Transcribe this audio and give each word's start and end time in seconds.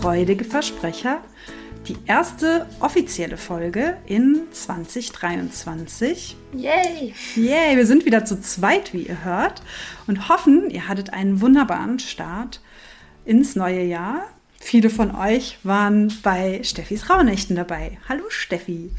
Freudige 0.00 0.44
Versprecher, 0.44 1.22
die 1.88 1.96
erste 2.06 2.66
offizielle 2.78 3.36
Folge 3.36 3.96
in 4.06 4.42
2023. 4.52 6.36
Yay! 6.54 7.14
Yay, 7.34 7.76
wir 7.76 7.84
sind 7.84 8.04
wieder 8.04 8.24
zu 8.24 8.40
zweit, 8.40 8.92
wie 8.92 9.02
ihr 9.02 9.24
hört, 9.24 9.60
und 10.06 10.28
hoffen, 10.28 10.70
ihr 10.70 10.86
hattet 10.86 11.12
einen 11.12 11.40
wunderbaren 11.40 11.98
Start 11.98 12.60
ins 13.24 13.56
neue 13.56 13.82
Jahr. 13.82 14.22
Viele 14.60 14.88
von 14.88 15.16
euch 15.16 15.58
waren 15.64 16.12
bei 16.22 16.60
Steffis 16.62 17.10
Rauhnächten 17.10 17.56
dabei. 17.56 17.98
Hallo 18.08 18.24
Steffi. 18.28 18.92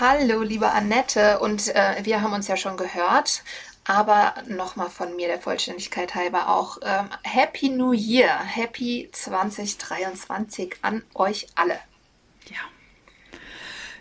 Hallo, 0.00 0.42
liebe 0.42 0.70
Annette. 0.70 1.38
Und 1.40 1.74
äh, 1.74 1.96
wir 2.02 2.22
haben 2.22 2.32
uns 2.32 2.48
ja 2.48 2.56
schon 2.56 2.76
gehört. 2.76 3.42
Aber 3.86 4.34
nochmal 4.48 4.90
von 4.90 5.14
mir 5.14 5.28
der 5.28 5.38
Vollständigkeit 5.38 6.14
halber 6.14 6.48
auch 6.48 6.78
ähm, 6.82 7.08
Happy 7.22 7.68
New 7.68 7.92
Year, 7.92 8.36
Happy 8.38 9.08
2023 9.12 10.76
an 10.82 11.02
euch 11.14 11.46
alle. 11.54 11.78
Ja. 12.50 12.58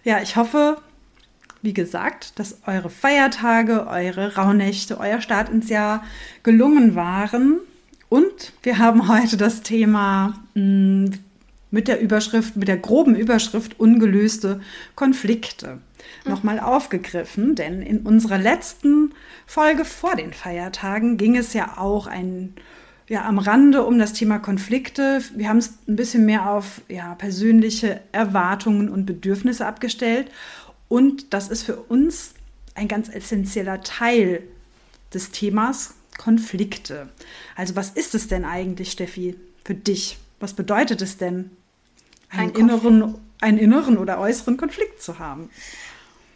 Ja, 0.04 0.22
ich 0.22 0.36
hoffe, 0.36 0.82
wie 1.62 1.74
gesagt, 1.74 2.40
dass 2.40 2.60
eure 2.66 2.90
Feiertage, 2.90 3.86
eure 3.88 4.36
Rauhnächte, 4.36 5.00
euer 5.00 5.22
Start 5.22 5.50
ins 5.50 5.70
Jahr 5.70 6.04
gelungen 6.42 6.96
waren. 6.96 7.60
Und 8.10 8.54
wir 8.64 8.80
haben 8.80 9.08
heute 9.08 9.38
das 9.38 9.62
Thema 9.62 10.40
mh, 10.56 10.62
mm, 10.62 11.20
mit 11.70 11.88
der 11.88 12.00
Überschrift, 12.00 12.56
mit 12.56 12.70
der 12.70 12.78
groben 12.78 13.16
Überschrift 13.16 13.80
ungelöste 13.80 14.62
Konflikte 14.96 15.80
mhm. 16.24 16.32
nochmal 16.32 16.60
aufgegriffen. 16.60 17.56
Denn 17.56 17.82
in 17.82 18.02
unserer 18.02 18.38
letzten 18.38 19.14
Folge 19.46 19.86
vor 19.86 20.16
den 20.16 20.34
Feiertagen 20.34 21.18
ging 21.18 21.38
es 21.38 21.54
ja 21.54 21.78
auch 21.78 22.08
ein 22.08 22.54
ja, 23.08 23.26
am 23.26 23.38
Rande 23.38 23.86
um 23.86 24.00
das 24.00 24.14
Thema 24.14 24.40
Konflikte. 24.40 25.22
Wir 25.36 25.50
haben 25.50 25.60
es 25.60 25.74
ein 25.88 25.96
bisschen 25.96 26.26
mehr 26.26 26.50
auf 26.50 26.82
ja, 26.88 27.14
persönliche 27.16 28.02
Erwartungen 28.12 28.90
und 28.90 29.06
Bedürfnisse 29.06 29.66
abgestellt. 29.66 30.32
Und 30.88 31.34
das 31.34 31.50
ist 31.50 31.64
für 31.64 31.76
uns 31.76 32.34
ein 32.74 32.88
ganz 32.88 33.10
essentieller 33.10 33.82
Teil 33.82 34.42
des 35.14 35.32
Themas 35.32 35.94
Konflikte. 36.18 37.10
Also 37.56 37.76
was 37.76 37.90
ist 37.92 38.16
es 38.16 38.28
denn 38.28 38.46
eigentlich, 38.46 38.92
Steffi, 38.92 39.36
für 39.64 39.76
dich? 39.76 40.18
Was 40.40 40.54
bedeutet 40.54 41.02
es 41.02 41.18
denn, 41.18 41.52
einen, 42.30 42.52
ein 42.52 42.56
inneren, 42.56 43.16
einen 43.40 43.58
inneren 43.58 43.98
oder 43.98 44.20
äußeren 44.20 44.58
Konflikt 44.58 45.02
zu 45.02 45.20
haben? 45.20 45.50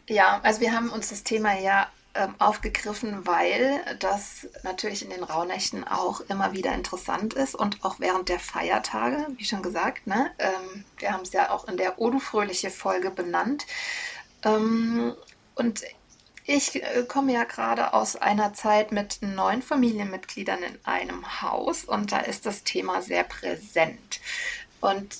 Ja, 0.10 0.40
also 0.42 0.60
wir 0.60 0.74
haben 0.74 0.90
uns 0.90 1.10
das 1.10 1.24
Thema 1.24 1.58
ja 1.60 1.88
ähm, 2.16 2.34
aufgegriffen, 2.40 3.28
weil 3.28 3.80
das 4.00 4.48
natürlich 4.64 5.04
in 5.04 5.12
den 5.12 5.24
Rauhnächten 5.24 5.88
auch 5.88 6.22
immer 6.22 6.52
wieder 6.54 6.74
interessant 6.74 7.36
ist 7.36 7.54
und 7.54 7.86
auch 7.86 8.00
während 8.00 8.28
der 8.28 8.40
Feiertage, 8.40 9.28
wie 9.38 9.46
schon 9.46 9.62
gesagt, 9.62 10.08
ne? 10.08 10.32
Ähm, 10.40 10.84
wir 10.98 11.14
haben 11.14 11.22
es 11.22 11.32
ja 11.32 11.52
auch 11.52 11.68
in 11.68 11.78
der 11.78 12.00
Odu 12.00 12.20
Fröhliche 12.20 12.72
Folge 12.72 13.12
benannt. 13.12 13.68
Ähm, 14.44 15.14
und 15.54 15.84
ich 16.44 16.82
äh, 16.82 17.04
komme 17.08 17.34
ja 17.34 17.44
gerade 17.44 17.94
aus 17.94 18.16
einer 18.16 18.56
Zeit 18.56 18.92
mit 18.92 19.20
neun 19.22 19.62
Familienmitgliedern 19.62 20.64
in 20.64 20.80
einem 20.86 21.44
Haus 21.44 21.84
und 21.84 22.12
da 22.12 22.20
ist 22.22 22.48
das 22.48 22.64
Thema 22.64 23.04
sehr 23.04 23.26
präsent. 23.26 24.20
Und 24.82 25.18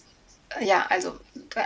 ja, 0.62 0.86
also 0.90 1.18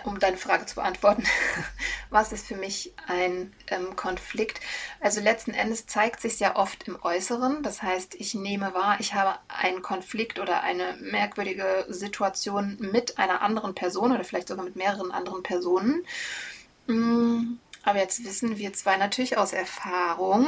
um 0.03 0.19
deine 0.19 0.37
Frage 0.37 0.65
zu 0.65 0.75
beantworten, 0.75 1.23
was 2.09 2.31
ist 2.31 2.45
für 2.47 2.55
mich 2.55 2.93
ein 3.07 3.53
ähm, 3.67 3.95
Konflikt? 3.95 4.59
Also 4.99 5.21
letzten 5.21 5.51
Endes 5.51 5.87
zeigt 5.87 6.21
sich 6.21 6.39
ja 6.39 6.55
oft 6.55 6.87
im 6.87 7.01
Äußeren. 7.01 7.63
Das 7.63 7.81
heißt, 7.81 8.15
ich 8.15 8.33
nehme 8.33 8.73
wahr, 8.73 8.97
ich 8.99 9.13
habe 9.13 9.39
einen 9.47 9.81
Konflikt 9.81 10.39
oder 10.39 10.61
eine 10.61 10.97
merkwürdige 10.99 11.85
Situation 11.89 12.77
mit 12.79 13.17
einer 13.17 13.41
anderen 13.41 13.73
Person 13.73 14.11
oder 14.11 14.23
vielleicht 14.23 14.49
sogar 14.49 14.65
mit 14.65 14.75
mehreren 14.75 15.11
anderen 15.11 15.43
Personen. 15.43 16.05
Mm, 16.87 17.57
aber 17.83 17.99
jetzt 17.99 18.23
wissen 18.25 18.57
wir 18.57 18.73
zwei 18.73 18.97
natürlich 18.97 19.37
aus 19.37 19.53
Erfahrung, 19.53 20.47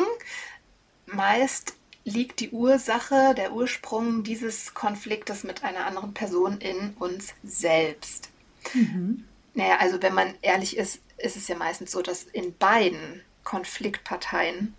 meist 1.05 1.73
liegt 2.05 2.39
die 2.39 2.51
Ursache, 2.51 3.33
der 3.35 3.51
Ursprung 3.51 4.23
dieses 4.23 4.73
Konfliktes 4.73 5.43
mit 5.43 5.63
einer 5.63 5.85
anderen 5.85 6.13
Person 6.13 6.59
in 6.59 6.91
uns 6.99 7.33
selbst. 7.43 8.29
Mhm. 8.73 9.25
Naja, 9.55 9.77
also 9.79 10.01
wenn 10.01 10.13
man 10.13 10.35
ehrlich 10.41 10.77
ist, 10.77 10.99
ist 11.17 11.35
es 11.35 11.47
ja 11.47 11.55
meistens 11.57 11.91
so, 11.91 12.01
dass 12.01 12.23
in 12.23 12.55
beiden 12.57 13.21
Konfliktparteien 13.43 14.75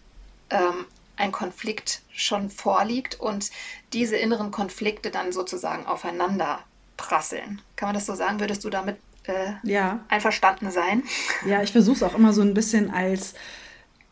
ähm, 0.50 0.86
ein 1.16 1.32
Konflikt 1.32 2.02
schon 2.12 2.48
vorliegt 2.48 3.18
und 3.18 3.50
diese 3.92 4.16
inneren 4.16 4.50
Konflikte 4.50 5.10
dann 5.10 5.32
sozusagen 5.32 5.86
aufeinander 5.86 6.60
prasseln. 6.96 7.60
Kann 7.74 7.88
man 7.88 7.94
das 7.94 8.06
so 8.06 8.14
sagen? 8.14 8.38
Würdest 8.38 8.64
du 8.64 8.70
damit 8.70 8.98
äh, 9.24 9.52
ja. 9.64 10.04
einverstanden 10.08 10.70
sein? 10.70 11.02
Ja, 11.44 11.62
ich 11.62 11.72
versuche 11.72 11.96
es 11.96 12.02
auch 12.02 12.14
immer 12.14 12.32
so 12.32 12.42
ein 12.42 12.54
bisschen 12.54 12.90
als 12.90 13.34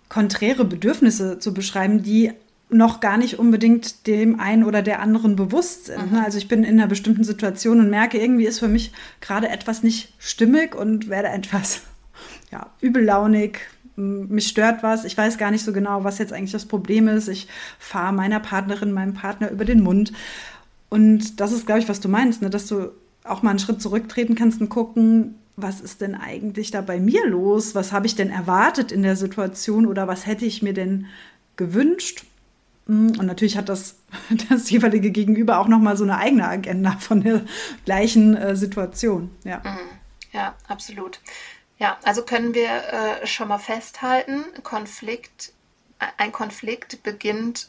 konträre 0.08 0.64
Bedürfnisse 0.64 1.38
zu 1.38 1.54
beschreiben, 1.54 2.02
die 2.02 2.32
noch 2.74 2.98
gar 2.98 3.16
nicht 3.16 3.38
unbedingt 3.38 4.06
dem 4.08 4.40
einen 4.40 4.64
oder 4.64 4.82
der 4.82 5.00
anderen 5.00 5.36
bewusst 5.36 5.86
sind. 5.86 6.12
Mhm. 6.12 6.18
Also 6.18 6.38
ich 6.38 6.48
bin 6.48 6.64
in 6.64 6.78
einer 6.78 6.88
bestimmten 6.88 7.22
Situation 7.22 7.78
und 7.78 7.88
merke, 7.88 8.18
irgendwie 8.18 8.46
ist 8.46 8.58
für 8.58 8.68
mich 8.68 8.92
gerade 9.20 9.48
etwas 9.48 9.82
nicht 9.82 10.12
stimmig 10.18 10.74
und 10.74 11.08
werde 11.08 11.28
etwas 11.28 11.82
ja, 12.50 12.70
übellaunig. 12.80 13.60
Mich 13.96 14.48
stört 14.48 14.82
was. 14.82 15.04
Ich 15.04 15.16
weiß 15.16 15.38
gar 15.38 15.52
nicht 15.52 15.64
so 15.64 15.72
genau, 15.72 16.02
was 16.02 16.18
jetzt 16.18 16.32
eigentlich 16.32 16.50
das 16.50 16.66
Problem 16.66 17.06
ist. 17.06 17.28
Ich 17.28 17.46
fahre 17.78 18.12
meiner 18.12 18.40
Partnerin, 18.40 18.92
meinem 18.92 19.14
Partner 19.14 19.50
über 19.52 19.64
den 19.64 19.80
Mund. 19.80 20.12
Und 20.88 21.40
das 21.40 21.52
ist, 21.52 21.66
glaube 21.66 21.80
ich, 21.80 21.88
was 21.88 22.00
du 22.00 22.08
meinst, 22.08 22.42
ne? 22.42 22.50
dass 22.50 22.66
du 22.66 22.90
auch 23.22 23.42
mal 23.42 23.50
einen 23.50 23.60
Schritt 23.60 23.80
zurücktreten 23.80 24.34
kannst 24.34 24.60
und 24.60 24.68
gucken, 24.68 25.36
was 25.56 25.80
ist 25.80 26.00
denn 26.00 26.16
eigentlich 26.16 26.72
da 26.72 26.80
bei 26.80 26.98
mir 26.98 27.24
los? 27.28 27.76
Was 27.76 27.92
habe 27.92 28.06
ich 28.06 28.16
denn 28.16 28.30
erwartet 28.30 28.90
in 28.90 29.04
der 29.04 29.14
Situation 29.14 29.86
oder 29.86 30.08
was 30.08 30.26
hätte 30.26 30.44
ich 30.44 30.60
mir 30.60 30.74
denn 30.74 31.06
gewünscht? 31.56 32.24
Und 32.86 33.16
natürlich 33.16 33.56
hat 33.56 33.68
das, 33.68 33.96
das 34.48 34.70
jeweilige 34.70 35.10
Gegenüber 35.10 35.58
auch 35.58 35.68
nochmal 35.68 35.96
so 35.96 36.04
eine 36.04 36.18
eigene 36.18 36.46
Agenda 36.46 36.92
von 37.00 37.22
der 37.22 37.44
gleichen 37.84 38.36
äh, 38.36 38.56
Situation. 38.56 39.34
Ja. 39.44 39.58
Mhm. 39.58 39.98
ja, 40.32 40.54
absolut. 40.68 41.20
Ja, 41.78 41.98
also 42.04 42.24
können 42.24 42.54
wir 42.54 42.68
äh, 42.68 43.26
schon 43.26 43.48
mal 43.48 43.58
festhalten, 43.58 44.44
Konflikt, 44.62 45.52
ein 46.18 46.32
Konflikt 46.32 47.02
beginnt 47.02 47.68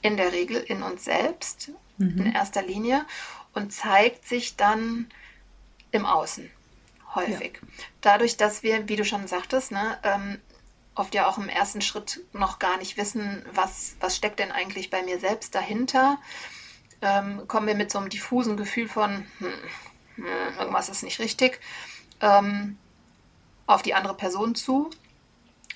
in 0.00 0.16
der 0.16 0.32
Regel 0.32 0.56
in 0.56 0.82
uns 0.82 1.04
selbst, 1.04 1.70
mhm. 1.98 2.18
in 2.18 2.32
erster 2.32 2.62
Linie, 2.62 3.04
und 3.52 3.72
zeigt 3.72 4.26
sich 4.26 4.56
dann 4.56 5.06
im 5.92 6.06
Außen 6.06 6.50
häufig. 7.14 7.60
Ja. 7.60 7.68
Dadurch, 8.00 8.36
dass 8.36 8.62
wir, 8.62 8.88
wie 8.88 8.96
du 8.96 9.04
schon 9.04 9.26
sagtest, 9.28 9.70
ne, 9.70 9.98
ähm, 10.02 10.38
oft 10.94 11.14
ja 11.14 11.28
auch 11.28 11.38
im 11.38 11.48
ersten 11.48 11.80
Schritt 11.80 12.20
noch 12.32 12.58
gar 12.58 12.76
nicht 12.76 12.96
wissen, 12.96 13.44
was, 13.52 13.96
was 14.00 14.16
steckt 14.16 14.38
denn 14.38 14.52
eigentlich 14.52 14.90
bei 14.90 15.02
mir 15.02 15.18
selbst 15.18 15.54
dahinter, 15.54 16.18
ähm, 17.00 17.46
kommen 17.48 17.66
wir 17.66 17.74
mit 17.74 17.90
so 17.90 17.98
einem 17.98 18.10
diffusen 18.10 18.56
Gefühl 18.56 18.88
von, 18.88 19.26
hm, 19.38 19.52
hm, 20.16 20.26
irgendwas 20.58 20.88
ist 20.88 21.02
nicht 21.02 21.18
richtig, 21.18 21.60
ähm, 22.20 22.78
auf 23.66 23.82
die 23.82 23.94
andere 23.94 24.14
Person 24.14 24.54
zu. 24.54 24.90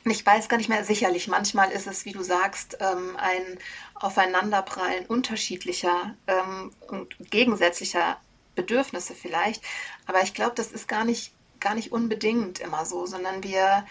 Ich 0.04 0.24
weiß 0.24 0.48
gar 0.48 0.56
nicht 0.56 0.68
mehr 0.68 0.84
sicherlich, 0.84 1.26
manchmal 1.26 1.72
ist 1.72 1.88
es, 1.88 2.04
wie 2.04 2.12
du 2.12 2.22
sagst, 2.22 2.78
ähm, 2.80 3.16
ein 3.16 3.58
Aufeinanderprallen 3.94 5.06
unterschiedlicher 5.06 6.14
ähm, 6.28 6.72
und 6.88 7.16
gegensätzlicher 7.30 8.18
Bedürfnisse 8.54 9.14
vielleicht. 9.14 9.64
Aber 10.06 10.22
ich 10.22 10.32
glaube, 10.32 10.54
das 10.54 10.70
ist 10.70 10.86
gar 10.86 11.04
nicht, 11.04 11.32
gar 11.58 11.74
nicht 11.74 11.90
unbedingt 11.90 12.60
immer 12.60 12.84
so, 12.84 13.06
sondern 13.06 13.42
wir, 13.42 13.84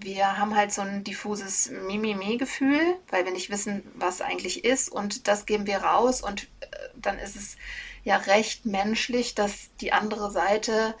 wir 0.00 0.38
haben 0.38 0.54
halt 0.54 0.72
so 0.72 0.82
ein 0.82 1.02
diffuses 1.02 1.70
Mimimi-Gefühl, 1.70 2.96
weil 3.08 3.24
wir 3.24 3.32
nicht 3.32 3.50
wissen, 3.50 3.82
was 3.94 4.20
eigentlich 4.20 4.64
ist 4.64 4.88
und 4.88 5.28
das 5.28 5.46
geben 5.46 5.66
wir 5.66 5.78
raus 5.78 6.20
und 6.20 6.44
äh, 6.60 6.66
dann 6.94 7.18
ist 7.18 7.36
es 7.36 7.56
ja 8.04 8.16
recht 8.16 8.66
menschlich, 8.66 9.34
dass 9.34 9.70
die 9.80 9.92
andere 9.92 10.30
Seite 10.30 10.94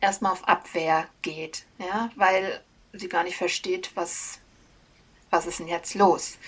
erstmal 0.00 0.32
auf 0.32 0.48
Abwehr 0.48 1.06
geht, 1.22 1.64
ja, 1.78 2.10
weil 2.16 2.60
sie 2.92 3.08
gar 3.08 3.24
nicht 3.24 3.36
versteht, 3.36 3.90
was, 3.94 4.40
was 5.30 5.46
ist 5.46 5.60
denn 5.60 5.68
jetzt 5.68 5.94
los. 5.94 6.38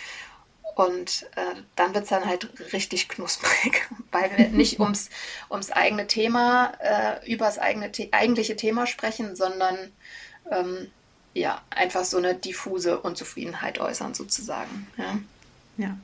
Und 0.74 1.28
äh, 1.36 1.60
dann 1.76 1.94
wird 1.94 2.04
es 2.04 2.10
dann 2.10 2.26
halt 2.26 2.72
richtig 2.72 3.08
knusprig, 3.08 3.88
weil 4.10 4.36
wir 4.36 4.48
nicht 4.48 4.80
ums, 4.80 5.10
ums 5.50 5.70
eigene 5.70 6.06
Thema, 6.06 6.72
äh, 6.80 7.30
über 7.30 7.44
das 7.46 7.58
eigene 7.58 7.90
The 7.94 8.12
eigentliche 8.12 8.56
Thema 8.56 8.86
sprechen, 8.86 9.36
sondern 9.36 9.92
ähm, 10.50 10.90
ja, 11.34 11.60
einfach 11.70 12.04
so 12.04 12.18
eine 12.18 12.34
diffuse 12.34 13.00
Unzufriedenheit 13.00 13.78
äußern, 13.78 14.14
sozusagen. 14.14 14.86
Ja. 14.96 15.18
ja. 15.78 15.98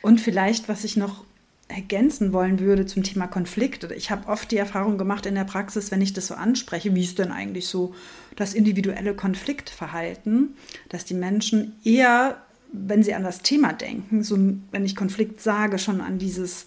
Und 0.00 0.20
vielleicht, 0.20 0.68
was 0.68 0.84
ich 0.84 0.96
noch 0.96 1.24
ergänzen 1.72 2.32
wollen 2.32 2.60
würde 2.60 2.86
zum 2.86 3.02
Thema 3.02 3.26
Konflikt. 3.26 3.90
Ich 3.92 4.10
habe 4.10 4.28
oft 4.28 4.50
die 4.50 4.56
Erfahrung 4.56 4.98
gemacht 4.98 5.26
in 5.26 5.34
der 5.34 5.44
Praxis, 5.44 5.90
wenn 5.90 6.00
ich 6.00 6.12
das 6.12 6.26
so 6.26 6.34
anspreche, 6.34 6.94
wie 6.94 7.02
ist 7.02 7.18
denn 7.18 7.32
eigentlich 7.32 7.66
so 7.66 7.94
das 8.36 8.54
individuelle 8.54 9.14
Konfliktverhalten, 9.14 10.56
dass 10.88 11.04
die 11.04 11.14
Menschen 11.14 11.76
eher, 11.84 12.42
wenn 12.72 13.02
sie 13.02 13.14
an 13.14 13.22
das 13.22 13.40
Thema 13.40 13.72
denken, 13.72 14.22
so 14.22 14.36
wenn 14.70 14.84
ich 14.84 14.96
Konflikt 14.96 15.40
sage, 15.40 15.78
schon 15.78 16.00
an 16.00 16.18
dieses 16.18 16.66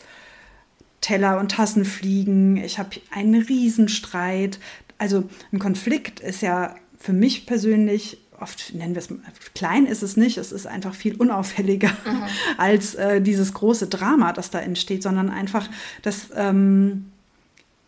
Teller 1.01 1.39
und 1.39 1.51
Tassen 1.51 1.85
fliegen, 1.85 2.57
ich 2.57 2.79
habe 2.79 2.89
einen 3.11 3.41
Riesenstreit. 3.41 4.59
Also 4.97 5.29
ein 5.51 5.59
Konflikt 5.59 6.19
ist 6.19 6.41
ja 6.41 6.75
für 7.05 7.13
mich 7.13 7.45
persönlich 7.45 8.17
oft 8.39 8.73
nennen 8.73 8.95
wir 8.95 8.99
es, 8.99 9.09
klein 9.53 9.85
ist 9.85 10.01
es 10.01 10.17
nicht, 10.17 10.37
es 10.37 10.51
ist 10.51 10.65
einfach 10.65 10.95
viel 10.95 11.15
unauffälliger 11.15 11.89
mhm. 11.89 12.23
als 12.57 12.95
äh, 12.95 13.21
dieses 13.21 13.53
große 13.53 13.87
Drama, 13.87 14.33
das 14.33 14.49
da 14.49 14.59
entsteht, 14.59 15.03
sondern 15.03 15.29
einfach, 15.29 15.69
dass 16.01 16.29
ähm, 16.35 17.05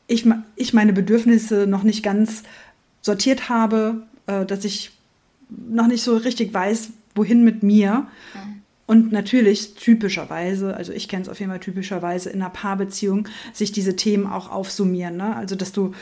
ich, 0.06 0.26
ich 0.56 0.74
meine 0.74 0.94
Bedürfnisse 0.94 1.66
noch 1.66 1.82
nicht 1.82 2.04
ganz 2.04 2.44
sortiert 3.02 3.50
habe, 3.50 4.04
äh, 4.28 4.46
dass 4.46 4.64
ich 4.64 4.92
noch 5.50 5.88
nicht 5.88 6.04
so 6.04 6.16
richtig 6.16 6.54
weiß, 6.54 6.92
wohin 7.16 7.44
mit 7.44 7.64
mir. 7.64 8.06
Mhm. 8.36 8.62
Und 8.86 9.12
natürlich 9.12 9.74
typischerweise, 9.74 10.78
also 10.78 10.94
ich 10.94 11.10
kenne 11.10 11.24
es 11.24 11.30
auf 11.30 11.40
jeden 11.40 11.52
Fall 11.52 11.60
typischerweise 11.60 12.30
in 12.30 12.42
einer 12.42 12.52
Paarbeziehung, 12.52 13.28
sich 13.52 13.74
diese 13.74 13.98
Themen 13.98 14.28
auch 14.28 14.50
aufsummieren. 14.50 15.18
Ne? 15.18 15.36
Also 15.36 15.56
dass 15.56 15.74
du 15.74 15.94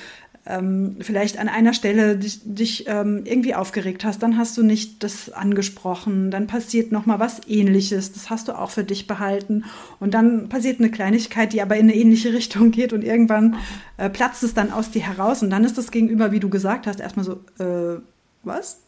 ähm, 0.45 0.97
vielleicht 1.01 1.39
an 1.39 1.49
einer 1.49 1.73
Stelle 1.73 2.17
dich, 2.17 2.41
dich 2.43 2.85
ähm, 2.87 3.21
irgendwie 3.25 3.55
aufgeregt 3.55 4.05
hast, 4.05 4.21
dann 4.21 4.37
hast 4.37 4.57
du 4.57 4.63
nicht 4.63 5.03
das 5.03 5.31
angesprochen, 5.31 6.31
dann 6.31 6.47
passiert 6.47 6.91
noch 6.91 7.05
mal 7.05 7.19
was 7.19 7.41
Ähnliches, 7.47 8.13
das 8.13 8.29
hast 8.29 8.47
du 8.47 8.53
auch 8.53 8.69
für 8.69 8.83
dich 8.83 9.07
behalten 9.07 9.65
und 9.99 10.13
dann 10.13 10.47
passiert 10.49 10.79
eine 10.79 10.91
Kleinigkeit, 10.91 11.53
die 11.53 11.61
aber 11.61 11.77
in 11.77 11.89
eine 11.89 11.95
ähnliche 11.95 12.33
Richtung 12.33 12.71
geht 12.71 12.93
und 12.93 13.03
irgendwann 13.03 13.57
äh, 13.97 14.09
platzt 14.09 14.43
es 14.43 14.53
dann 14.53 14.71
aus 14.71 14.91
dir 14.91 15.01
heraus 15.01 15.41
und 15.41 15.49
dann 15.49 15.63
ist 15.63 15.77
das 15.77 15.91
Gegenüber, 15.91 16.31
wie 16.31 16.39
du 16.39 16.49
gesagt 16.49 16.87
hast, 16.87 16.99
erstmal 16.99 17.25
so, 17.25 17.33
äh, 17.63 17.99
was? 18.43 18.84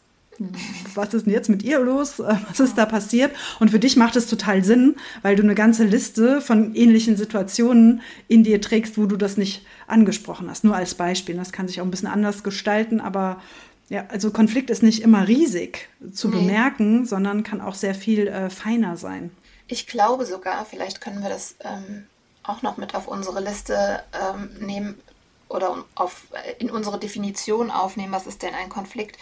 Was 0.94 1.14
ist 1.14 1.26
denn 1.26 1.32
jetzt 1.32 1.48
mit 1.48 1.62
ihr 1.62 1.80
los? 1.80 2.18
Äh, 2.20 2.36
was 2.48 2.60
ist 2.60 2.78
da 2.78 2.86
passiert? 2.86 3.32
Und 3.60 3.70
für 3.70 3.78
dich 3.78 3.96
macht 3.96 4.16
es 4.16 4.26
total 4.26 4.64
Sinn, 4.64 4.96
weil 5.22 5.36
du 5.36 5.42
eine 5.42 5.54
ganze 5.54 5.84
Liste 5.84 6.40
von 6.40 6.74
ähnlichen 6.74 7.16
Situationen 7.16 8.02
in 8.28 8.44
dir 8.44 8.60
trägst, 8.60 8.98
wo 8.98 9.06
du 9.06 9.16
das 9.16 9.36
nicht 9.36 9.64
angesprochen 9.86 10.48
hast. 10.48 10.64
Nur 10.64 10.76
als 10.76 10.94
Beispiel. 10.94 11.36
Das 11.36 11.52
kann 11.52 11.68
sich 11.68 11.80
auch 11.80 11.84
ein 11.84 11.90
bisschen 11.90 12.08
anders 12.08 12.42
gestalten, 12.42 13.00
aber 13.00 13.40
ja, 13.88 14.04
also 14.08 14.30
Konflikt 14.30 14.70
ist 14.70 14.82
nicht 14.82 15.02
immer 15.02 15.26
riesig 15.26 15.88
zu 16.12 16.28
nee. 16.28 16.36
bemerken, 16.36 17.06
sondern 17.06 17.42
kann 17.42 17.60
auch 17.60 17.74
sehr 17.74 17.94
viel 17.94 18.28
äh, 18.28 18.50
feiner 18.50 18.96
sein. 18.96 19.30
Ich 19.66 19.86
glaube 19.86 20.26
sogar, 20.26 20.64
vielleicht 20.64 21.00
können 21.00 21.22
wir 21.22 21.30
das 21.30 21.56
ähm, 21.60 22.06
auch 22.42 22.62
noch 22.62 22.76
mit 22.76 22.94
auf 22.94 23.08
unsere 23.08 23.40
Liste 23.40 24.02
ähm, 24.12 24.50
nehmen 24.60 25.00
oder 25.48 25.84
auf, 25.94 26.26
äh, 26.32 26.62
in 26.62 26.70
unsere 26.70 26.98
Definition 26.98 27.70
aufnehmen, 27.70 28.12
was 28.12 28.26
ist 28.26 28.42
denn 28.42 28.54
ein 28.54 28.68
Konflikt. 28.68 29.16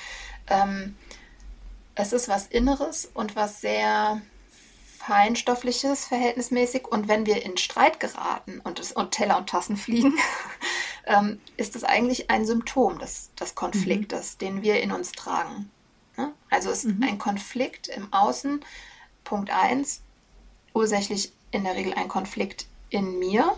Ähm, 0.49 0.97
es 1.95 2.13
ist 2.13 2.29
was 2.29 2.47
Inneres 2.47 3.11
und 3.13 3.37
was 3.37 3.61
sehr 3.61 4.21
Feinstoffliches 4.99 6.07
verhältnismäßig. 6.07 6.87
Und 6.89 7.09
wenn 7.09 7.27
wir 7.27 7.45
in 7.45 7.57
Streit 7.57 8.01
geraten 8.01 8.61
und, 8.65 8.81
es, 8.81 8.93
und 8.93 9.13
Teller 9.13 9.39
und 9.39 9.49
Tassen 9.49 9.77
fliegen, 9.77 10.15
ähm, 11.07 11.41
ist 11.57 11.77
es 11.77 11.85
eigentlich 11.85 12.31
ein 12.31 12.45
Symptom 12.45 12.99
des, 12.99 13.31
des 13.35 13.55
Konfliktes, 13.55 14.35
mhm. 14.35 14.39
den 14.39 14.63
wir 14.63 14.81
in 14.81 14.93
uns 14.93 15.13
tragen. 15.13 15.71
Ne? 16.17 16.33
Also 16.51 16.71
ist 16.71 16.85
mhm. 16.85 17.03
ein 17.03 17.19
Konflikt 17.19 17.89
im 17.89 18.13
Außen, 18.13 18.65
Punkt 19.23 19.51
1, 19.51 20.03
ursächlich 20.75 21.33
in 21.51 21.65
der 21.65 21.75
Regel 21.75 21.95
ein 21.95 22.09
Konflikt 22.09 22.67
in 22.91 23.19
mir, 23.19 23.57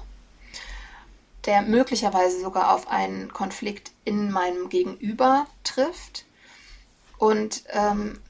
der 1.46 1.62
möglicherweise 1.62 2.40
sogar 2.40 2.74
auf 2.74 2.88
einen 2.88 3.32
Konflikt 3.32 3.92
in 4.04 4.30
meinem 4.30 4.68
Gegenüber 4.68 5.46
trifft. 5.64 6.26
Und 7.18 7.64
ähm, 7.70 8.20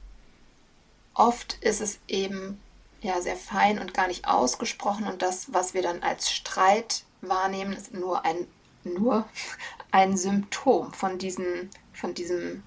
oft 1.13 1.57
ist 1.61 1.81
es 1.81 1.99
eben 2.07 2.59
ja 3.01 3.21
sehr 3.21 3.35
fein 3.35 3.79
und 3.79 3.93
gar 3.93 4.07
nicht 4.07 4.27
ausgesprochen 4.27 5.07
und 5.07 5.21
das, 5.21 5.53
was 5.53 5.73
wir 5.73 5.81
dann 5.81 6.03
als 6.03 6.31
Streit 6.31 7.03
wahrnehmen, 7.21 7.73
ist 7.73 7.93
nur 7.93 8.25
ein 8.25 8.47
nur 8.83 9.27
ein 9.91 10.17
Symptom 10.17 10.93
von 10.93 11.17
diesem 11.17 11.69
von 11.93 12.13
diesem 12.13 12.63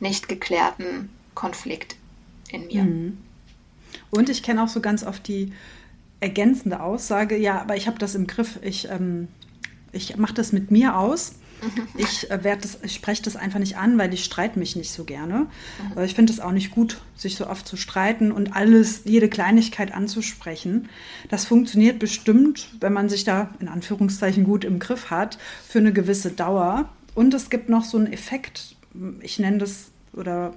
nicht 0.00 0.28
geklärten 0.28 1.10
Konflikt 1.34 1.96
in 2.50 2.66
mir. 2.66 2.84
Mhm. 2.84 3.18
Und 4.10 4.28
ich 4.28 4.42
kenne 4.42 4.62
auch 4.62 4.68
so 4.68 4.80
ganz 4.80 5.04
oft 5.04 5.26
die 5.28 5.52
ergänzende 6.20 6.80
Aussage, 6.80 7.36
ja, 7.36 7.60
aber 7.60 7.76
ich 7.76 7.86
habe 7.86 7.98
das 7.98 8.14
im 8.14 8.26
Griff, 8.26 8.58
ich, 8.62 8.88
ähm, 8.88 9.28
ich 9.92 10.16
mache 10.16 10.34
das 10.34 10.52
mit 10.52 10.70
mir 10.70 10.96
aus 10.96 11.36
ich 11.96 12.30
äh, 12.30 12.58
ich 12.82 12.94
spreche 12.94 13.22
das 13.22 13.36
einfach 13.36 13.58
nicht 13.58 13.76
an, 13.76 13.98
weil 13.98 14.12
ich 14.14 14.24
streite 14.24 14.58
mich 14.58 14.76
nicht 14.76 14.92
so 14.92 15.04
gerne. 15.04 15.46
Mhm. 15.94 16.02
Ich 16.02 16.14
finde 16.14 16.32
es 16.32 16.40
auch 16.40 16.52
nicht 16.52 16.70
gut, 16.70 17.00
sich 17.16 17.36
so 17.36 17.46
oft 17.46 17.66
zu 17.66 17.76
streiten 17.76 18.32
und 18.32 18.54
alles, 18.54 19.02
jede 19.04 19.28
Kleinigkeit 19.28 19.92
anzusprechen. 19.92 20.88
Das 21.28 21.44
funktioniert 21.44 21.98
bestimmt, 21.98 22.68
wenn 22.80 22.92
man 22.92 23.08
sich 23.08 23.24
da 23.24 23.50
in 23.60 23.68
Anführungszeichen 23.68 24.44
gut 24.44 24.64
im 24.64 24.78
Griff 24.78 25.10
hat, 25.10 25.38
für 25.66 25.78
eine 25.78 25.92
gewisse 25.92 26.30
Dauer. 26.30 26.88
Und 27.14 27.34
es 27.34 27.50
gibt 27.50 27.68
noch 27.68 27.84
so 27.84 27.98
einen 27.98 28.12
Effekt, 28.12 28.76
ich 29.20 29.38
nenne 29.38 29.58
das 29.58 29.90
oder 30.12 30.52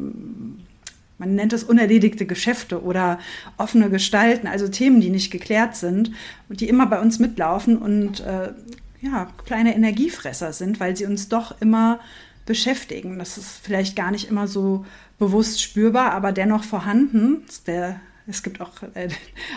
man 1.21 1.35
nennt 1.35 1.53
es 1.53 1.63
unerledigte 1.63 2.25
Geschäfte 2.25 2.81
oder 2.81 3.19
offene 3.57 3.91
Gestalten, 3.91 4.47
also 4.47 4.67
Themen, 4.67 5.01
die 5.01 5.11
nicht 5.11 5.29
geklärt 5.29 5.75
sind 5.75 6.11
und 6.49 6.61
die 6.61 6.67
immer 6.67 6.87
bei 6.87 6.99
uns 6.99 7.19
mitlaufen 7.19 7.77
und 7.77 8.21
äh, 8.21 8.53
ja, 9.01 9.27
kleine 9.45 9.75
Energiefresser 9.75 10.53
sind, 10.53 10.79
weil 10.79 10.95
sie 10.95 11.05
uns 11.05 11.27
doch 11.27 11.59
immer 11.59 11.99
beschäftigen. 12.45 13.19
Das 13.19 13.37
ist 13.37 13.59
vielleicht 13.61 13.95
gar 13.95 14.11
nicht 14.11 14.29
immer 14.29 14.47
so 14.47 14.85
bewusst 15.19 15.61
spürbar, 15.61 16.11
aber 16.11 16.31
dennoch 16.31 16.63
vorhanden. 16.63 17.45
Der, 17.67 17.99
es 18.27 18.43
gibt 18.43 18.61
auch 18.61 18.83
äh, 18.93 19.09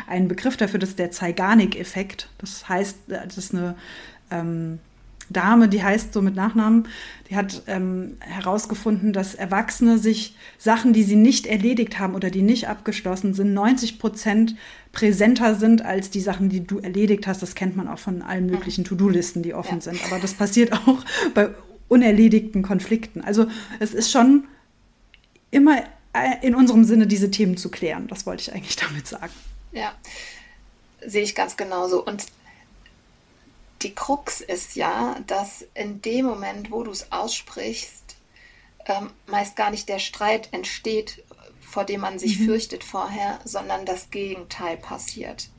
einen 0.06 0.28
Begriff 0.28 0.56
dafür, 0.56 0.78
das 0.78 0.90
ist 0.90 0.98
der 0.98 1.10
Zeigarnik-Effekt. 1.10 2.28
Das 2.38 2.68
heißt, 2.68 3.10
äh, 3.10 3.26
das 3.26 3.38
ist 3.38 3.54
eine 3.54 3.76
ähm, 4.30 4.78
Dame, 5.30 5.68
die 5.68 5.82
heißt 5.82 6.12
so 6.12 6.22
mit 6.22 6.34
Nachnamen, 6.34 6.88
die 7.30 7.36
hat 7.36 7.62
ähm, 7.66 8.16
herausgefunden, 8.20 9.12
dass 9.12 9.34
Erwachsene 9.34 9.98
sich 9.98 10.36
Sachen, 10.58 10.92
die 10.92 11.02
sie 11.02 11.16
nicht 11.16 11.46
erledigt 11.46 11.98
haben 11.98 12.14
oder 12.14 12.30
die 12.30 12.42
nicht 12.42 12.68
abgeschlossen 12.68 13.34
sind, 13.34 13.54
90 13.54 13.98
Prozent 13.98 14.56
präsenter 14.92 15.54
sind 15.54 15.82
als 15.82 16.10
die 16.10 16.20
Sachen, 16.20 16.48
die 16.48 16.66
du 16.66 16.78
erledigt 16.78 17.26
hast. 17.26 17.42
Das 17.42 17.54
kennt 17.54 17.76
man 17.76 17.88
auch 17.88 17.98
von 17.98 18.22
allen 18.22 18.46
möglichen 18.46 18.84
To-Do-Listen, 18.84 19.42
die 19.42 19.54
offen 19.54 19.76
ja. 19.76 19.80
sind. 19.80 20.04
Aber 20.04 20.18
das 20.18 20.34
passiert 20.34 20.72
auch 20.86 21.04
bei 21.34 21.50
unerledigten 21.88 22.62
Konflikten. 22.62 23.20
Also 23.20 23.46
es 23.80 23.94
ist 23.94 24.10
schon 24.10 24.44
immer 25.50 25.78
äh, 26.12 26.46
in 26.46 26.54
unserem 26.54 26.84
Sinne, 26.84 27.06
diese 27.06 27.30
Themen 27.30 27.56
zu 27.56 27.70
klären. 27.70 28.06
Das 28.08 28.26
wollte 28.26 28.42
ich 28.42 28.52
eigentlich 28.52 28.76
damit 28.88 29.06
sagen. 29.06 29.32
Ja, 29.72 29.92
sehe 31.04 31.22
ich 31.22 31.34
ganz 31.34 31.56
genauso. 31.56 32.04
Und 32.04 32.26
die 33.84 33.94
Krux 33.94 34.40
ist 34.40 34.76
ja, 34.76 35.16
dass 35.26 35.64
in 35.74 36.02
dem 36.02 36.24
Moment, 36.26 36.70
wo 36.70 36.82
du 36.82 36.90
es 36.90 37.12
aussprichst, 37.12 38.16
ähm, 38.86 39.10
meist 39.26 39.56
gar 39.56 39.70
nicht 39.70 39.88
der 39.88 39.98
Streit 39.98 40.48
entsteht, 40.52 41.22
vor 41.60 41.84
dem 41.84 42.00
man 42.00 42.18
sich 42.18 42.38
mhm. 42.38 42.46
fürchtet 42.46 42.84
vorher, 42.84 43.38
sondern 43.44 43.84
das 43.84 44.10
Gegenteil 44.10 44.76
passiert. 44.76 45.50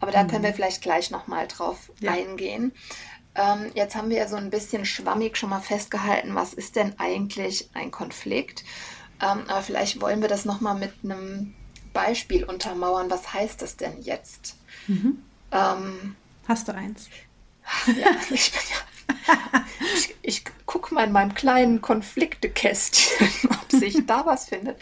Aber 0.00 0.12
da 0.12 0.22
mhm. 0.22 0.28
können 0.28 0.44
wir 0.44 0.54
vielleicht 0.54 0.82
gleich 0.82 1.10
nochmal 1.10 1.46
drauf 1.48 1.90
ja. 2.00 2.12
eingehen. 2.12 2.72
Ähm, 3.34 3.70
jetzt 3.74 3.94
haben 3.94 4.10
wir 4.10 4.18
ja 4.18 4.28
so 4.28 4.36
ein 4.36 4.50
bisschen 4.50 4.84
schwammig 4.84 5.36
schon 5.36 5.50
mal 5.50 5.60
festgehalten, 5.60 6.34
was 6.34 6.52
ist 6.52 6.76
denn 6.76 6.98
eigentlich 6.98 7.70
ein 7.74 7.90
Konflikt? 7.90 8.64
Ähm, 9.22 9.44
aber 9.48 9.62
vielleicht 9.62 10.00
wollen 10.00 10.20
wir 10.20 10.28
das 10.28 10.44
nochmal 10.44 10.74
mit 10.74 10.92
einem 11.04 11.54
Beispiel 11.92 12.44
untermauern. 12.44 13.10
Was 13.10 13.32
heißt 13.32 13.62
das 13.62 13.76
denn 13.76 14.02
jetzt? 14.02 14.56
Mhm. 14.86 15.22
Ähm, 15.52 16.16
Hast 16.48 16.68
du 16.68 16.74
eins? 16.74 17.08
Ja, 17.86 18.10
ich, 18.30 18.52
ich, 19.94 20.14
ich 20.22 20.44
gucke 20.66 20.94
mal 20.94 21.04
in 21.04 21.12
meinem 21.12 21.34
kleinen 21.34 21.80
Konfliktekästchen, 21.80 23.28
ob 23.50 23.70
sich 23.70 24.06
da 24.06 24.26
was 24.26 24.48
findet. 24.48 24.80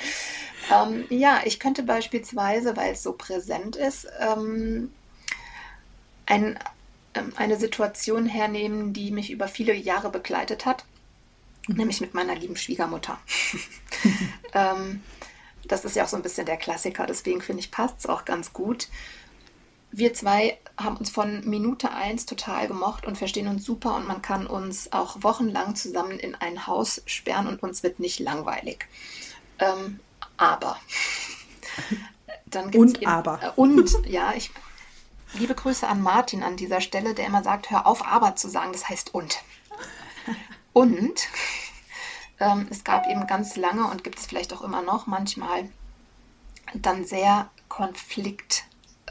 Ähm, 0.71 1.05
ja, 1.09 1.41
ich 1.45 1.61
könnte 1.61 1.83
beispielsweise, 1.83 2.77
weil 2.77 2.93
es 2.93 3.03
so 3.03 3.13
präsent 3.13 3.77
ist, 3.77 4.07
ähm, 4.21 4.93
ein, 6.27 6.59
ähm, 7.15 7.33
eine 7.37 7.57
Situation 7.57 8.27
hernehmen, 8.27 8.93
die 8.93 9.11
mich 9.11 9.31
über 9.31 9.49
viele 9.49 9.75
Jahre 9.75 10.11
begleitet 10.11 10.67
hat, 10.67 10.85
mhm. 11.67 11.77
nämlich 11.77 12.01
mit 12.01 12.15
meiner 12.15 12.35
lieben 12.35 12.57
Schwiegermutter. 12.57 13.19
ähm, 14.53 15.03
das 15.67 15.85
ist 15.85 15.97
ja 15.97 16.05
auch 16.05 16.09
so 16.09 16.17
ein 16.17 16.23
bisschen 16.23 16.47
der 16.47 16.57
Klassiker, 16.57 17.07
deswegen 17.07 17.41
finde 17.41 17.61
ich, 17.61 17.71
passt 17.71 18.01
es 18.01 18.07
auch 18.07 18.25
ganz 18.25 18.53
gut. 18.53 18.89
Wir 19.91 20.13
zwei 20.13 20.59
haben 20.77 20.97
uns 20.97 21.11
von 21.11 21.49
Minute 21.49 21.91
eins 21.91 22.27
total 22.27 22.69
gemocht 22.69 23.07
und 23.07 23.17
verstehen 23.17 23.49
uns 23.49 23.65
super 23.65 23.97
und 23.97 24.07
man 24.07 24.23
kann 24.23 24.47
uns 24.47 24.93
auch 24.93 25.23
wochenlang 25.23 25.75
zusammen 25.75 26.19
in 26.19 26.35
ein 26.35 26.67
Haus 26.67 27.03
sperren 27.07 27.47
und 27.47 27.63
uns 27.63 27.83
wird 27.83 27.99
nicht 27.99 28.21
langweilig. 28.21 28.87
Ähm, 29.59 30.01
aber 30.37 30.77
dann 32.47 32.71
gibt's 32.71 32.95
und 32.95 33.03
eben, 33.03 33.11
aber 33.11 33.43
äh, 33.43 33.51
und 33.57 34.07
ja, 34.07 34.35
ich 34.35 34.51
liebe 35.35 35.55
Grüße 35.55 35.87
an 35.87 36.03
Martin 36.03 36.43
an 36.43 36.57
dieser 36.57 36.81
Stelle, 36.81 37.15
der 37.15 37.27
immer 37.27 37.43
sagt, 37.43 37.71
hör 37.71 37.87
auf, 37.87 38.07
aber 38.07 38.37
zu 38.37 38.49
sagen, 38.49 38.73
das 38.73 38.89
heißt 38.89 39.15
und. 39.15 39.39
Und 40.73 41.29
ähm, 42.41 42.69
es 42.71 42.85
gab 42.85 43.09
eben 43.09 43.27
ganz 43.27 43.57
lange 43.57 43.87
und 43.87 44.05
gibt 44.05 44.19
es 44.19 44.27
vielleicht 44.27 44.53
auch 44.53 44.63
immer 44.63 44.83
noch 44.83 45.07
manchmal 45.07 45.69
dann 46.75 47.05
sehr 47.05 47.51
konfliktbelegte 47.69 48.68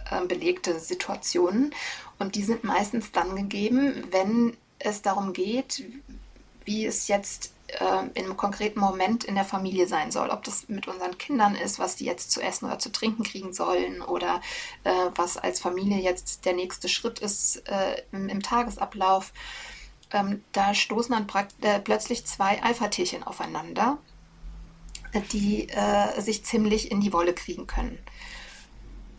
äh, 0.09 0.79
Situationen. 0.79 1.73
Und 2.19 2.35
die 2.35 2.43
sind 2.43 2.63
meistens 2.63 3.11
dann 3.11 3.35
gegeben, 3.35 4.07
wenn 4.11 4.57
es 4.79 5.01
darum 5.01 5.33
geht, 5.33 5.83
wie 6.65 6.85
es 6.85 7.07
jetzt 7.07 7.53
äh, 7.67 8.05
in 8.13 8.25
einem 8.25 8.37
konkreten 8.37 8.79
Moment 8.79 9.23
in 9.23 9.35
der 9.35 9.43
Familie 9.43 9.87
sein 9.87 10.11
soll. 10.11 10.29
Ob 10.29 10.43
das 10.43 10.69
mit 10.69 10.87
unseren 10.87 11.17
Kindern 11.17 11.55
ist, 11.55 11.79
was 11.79 11.95
die 11.95 12.05
jetzt 12.05 12.31
zu 12.31 12.41
essen 12.41 12.65
oder 12.65 12.79
zu 12.79 12.91
trinken 12.91 13.23
kriegen 13.23 13.53
sollen 13.53 14.01
oder 14.01 14.41
äh, 14.83 14.91
was 15.15 15.37
als 15.37 15.59
Familie 15.59 15.99
jetzt 15.99 16.45
der 16.45 16.53
nächste 16.53 16.87
Schritt 16.89 17.19
ist 17.19 17.67
äh, 17.67 18.03
im, 18.11 18.29
im, 18.29 18.41
Tagesablauf. 18.41 19.33
Ähm, 20.11 20.43
da 20.53 20.73
stoßen 20.73 21.13
dann 21.13 21.27
äh, 21.61 21.79
plötzlich 21.79 22.25
zwei 22.25 22.61
Alpha-Tierchen 22.63 23.23
aufeinander, 23.23 23.97
die 25.31 25.67
äh, 25.69 26.21
sich 26.21 26.45
ziemlich 26.45 26.91
in 26.91 27.01
die 27.01 27.11
Wolle 27.11 27.33
kriegen 27.33 27.67
können. 27.67 27.99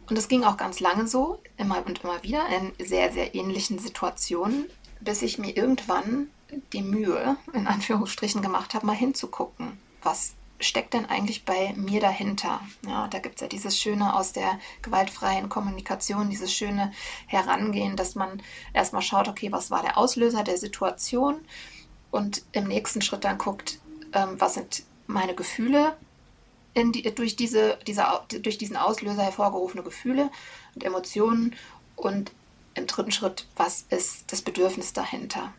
Und 0.08 0.16
es 0.16 0.28
ging 0.28 0.44
auch 0.44 0.56
ganz 0.56 0.80
lange 0.80 1.06
so, 1.06 1.40
immer 1.56 1.84
und 1.84 2.02
immer 2.02 2.22
wieder, 2.22 2.46
in 2.48 2.72
sehr, 2.84 3.12
sehr 3.12 3.34
ähnlichen 3.34 3.78
Situationen, 3.78 4.66
bis 5.00 5.22
ich 5.22 5.38
mir 5.38 5.56
irgendwann 5.56 6.28
die 6.72 6.82
Mühe, 6.82 7.36
in 7.52 7.66
Anführungsstrichen, 7.66 8.42
gemacht 8.42 8.74
habe, 8.74 8.86
mal 8.86 8.96
hinzugucken, 8.96 9.78
was 10.02 10.34
steckt 10.60 10.94
denn 10.94 11.06
eigentlich 11.06 11.44
bei 11.44 11.72
mir 11.76 12.00
dahinter? 12.00 12.60
Ja, 12.86 13.06
da 13.08 13.18
gibt 13.18 13.36
es 13.36 13.40
ja 13.42 13.48
dieses 13.48 13.78
Schöne 13.78 14.16
aus 14.16 14.32
der 14.32 14.58
gewaltfreien 14.82 15.48
Kommunikation, 15.48 16.30
dieses 16.30 16.52
schöne 16.52 16.92
Herangehen, 17.26 17.96
dass 17.96 18.14
man 18.14 18.42
erstmal 18.72 19.02
schaut, 19.02 19.28
okay, 19.28 19.52
was 19.52 19.70
war 19.70 19.82
der 19.82 19.98
Auslöser 19.98 20.42
der 20.42 20.58
Situation 20.58 21.40
und 22.10 22.42
im 22.52 22.66
nächsten 22.66 23.02
Schritt 23.02 23.24
dann 23.24 23.38
guckt, 23.38 23.78
ähm, 24.12 24.36
was 24.38 24.54
sind 24.54 24.84
meine 25.06 25.34
Gefühle 25.34 25.96
die, 26.86 27.02
durch, 27.14 27.36
diese, 27.36 27.78
diese, 27.86 28.04
durch 28.42 28.58
diesen 28.58 28.76
Auslöser 28.76 29.22
hervorgerufene 29.22 29.82
Gefühle 29.82 30.30
und 30.74 30.84
Emotionen 30.84 31.54
und 31.96 32.32
im 32.74 32.86
dritten 32.86 33.12
Schritt, 33.12 33.46
was 33.56 33.84
ist 33.90 34.32
das 34.32 34.42
Bedürfnis 34.42 34.92
dahinter? 34.92 35.52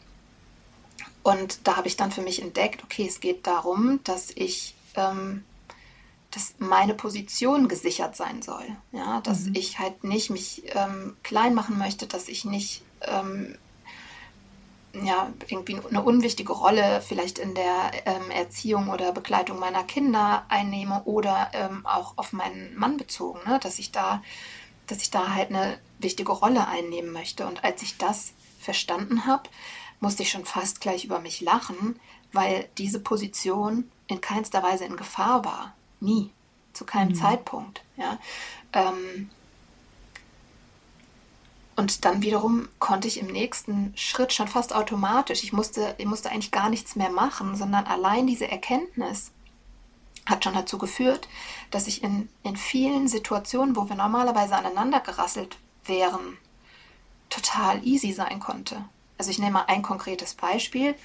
Und 1.24 1.68
da 1.68 1.76
habe 1.76 1.88
ich 1.88 1.98
dann 1.98 2.12
für 2.12 2.22
mich 2.22 2.42
entdeckt, 2.42 2.84
okay, 2.84 3.06
es 3.08 3.20
geht 3.20 3.46
darum, 3.46 4.00
dass 4.04 4.32
ich, 4.32 4.76
ähm, 4.96 5.44
dass 6.32 6.56
meine 6.60 6.94
Position 6.94 7.68
gesichert 7.68 8.16
sein 8.16 8.42
soll. 8.42 8.66
Ja, 8.92 9.22
dass 9.22 9.46
mhm. 9.46 9.56
ich 9.56 9.80
halt 9.80 10.04
nicht 10.04 10.30
mich 10.30 10.64
ähm, 10.76 11.18
klein 11.24 11.54
machen 11.54 11.78
möchte, 11.78 12.08
dass 12.08 12.30
ich 12.30 12.46
nicht 12.46 12.84
ähm, 13.02 13.58
ja, 14.94 15.32
irgendwie 15.48 15.80
eine 15.90 16.02
unwichtige 16.02 16.54
Rolle 16.54 17.02
vielleicht 17.02 17.38
in 17.38 17.54
der 17.54 17.92
ähm, 18.06 18.32
Erziehung 18.32 18.90
oder 18.90 19.12
Begleitung 19.12 19.60
meiner 19.60 19.84
Kinder 19.84 20.46
einnehme 20.50 21.04
oder 21.04 21.52
ähm, 21.54 21.86
auch 21.86 22.14
auf 22.18 22.34
meinen 22.34 22.76
Mann 22.76 22.98
bezogen, 22.98 23.40
ne? 23.48 23.60
dass 23.62 23.80
ich 23.80 23.92
da, 23.92 24.24
dass 24.88 25.02
ich 25.02 25.12
da 25.12 25.34
halt 25.34 25.50
eine 25.50 25.78
wichtige 26.00 26.32
Rolle 26.32 26.68
einnehmen 26.68 27.12
möchte. 27.12 27.46
Und 27.46 27.64
als 27.64 27.82
ich 27.84 27.98
das 27.98 28.34
verstanden 28.60 29.26
habe, 29.26 29.50
musste 30.00 30.24
ich 30.24 30.32
schon 30.32 30.46
fast 30.46 30.82
gleich 30.82 31.06
über 31.06 31.20
mich 31.20 31.42
lachen, 31.42 32.00
weil 32.34 32.68
diese 32.78 33.00
Position 33.00 33.90
in 34.08 34.22
keinster 34.22 34.64
Weise 34.64 34.86
in 34.86 34.98
Gefahr 34.98 35.46
war. 35.46 35.76
Nie. 36.00 36.32
Zu 36.74 36.86
keinem 36.86 37.10
mhm. 37.10 37.16
Zeitpunkt. 37.16 37.84
Ja. 37.98 38.20
Ähm, 38.74 39.30
und 41.80 42.04
dann 42.04 42.22
wiederum 42.22 42.68
konnte 42.80 43.08
ich 43.08 43.22
im 43.22 43.28
nächsten 43.28 43.94
Schritt 43.96 44.34
schon 44.34 44.50
fast 44.50 44.76
automatisch, 44.76 45.44
ich 45.44 45.54
musste, 45.54 45.96
ich 45.98 46.06
musste 46.06 46.30
eigentlich 46.30 46.52
gar 46.52 46.70
nichts 46.70 46.98
mehr 46.98 47.10
machen, 47.10 47.56
sondern 47.56 47.86
allein 47.88 48.28
diese 48.28 48.52
Erkenntnis 48.52 49.32
hat 50.26 50.44
schon 50.44 50.54
dazu 50.54 50.78
geführt, 50.78 51.30
dass 51.72 51.88
ich 51.88 52.04
in, 52.04 52.28
in 52.44 52.58
vielen 52.58 53.08
Situationen, 53.08 53.78
wo 53.78 53.88
wir 53.88 53.96
normalerweise 53.96 54.58
aneinander 54.58 55.00
gerasselt 55.00 55.58
wären, 55.86 56.38
total 57.30 57.82
easy 57.88 58.12
sein 58.12 58.42
konnte. 58.42 58.84
Also 59.18 59.32
ich 59.32 59.40
nehme 59.40 59.54
mal 59.54 59.66
ein 59.68 59.82
konkretes 59.82 60.34
Beispiel, 60.34 60.96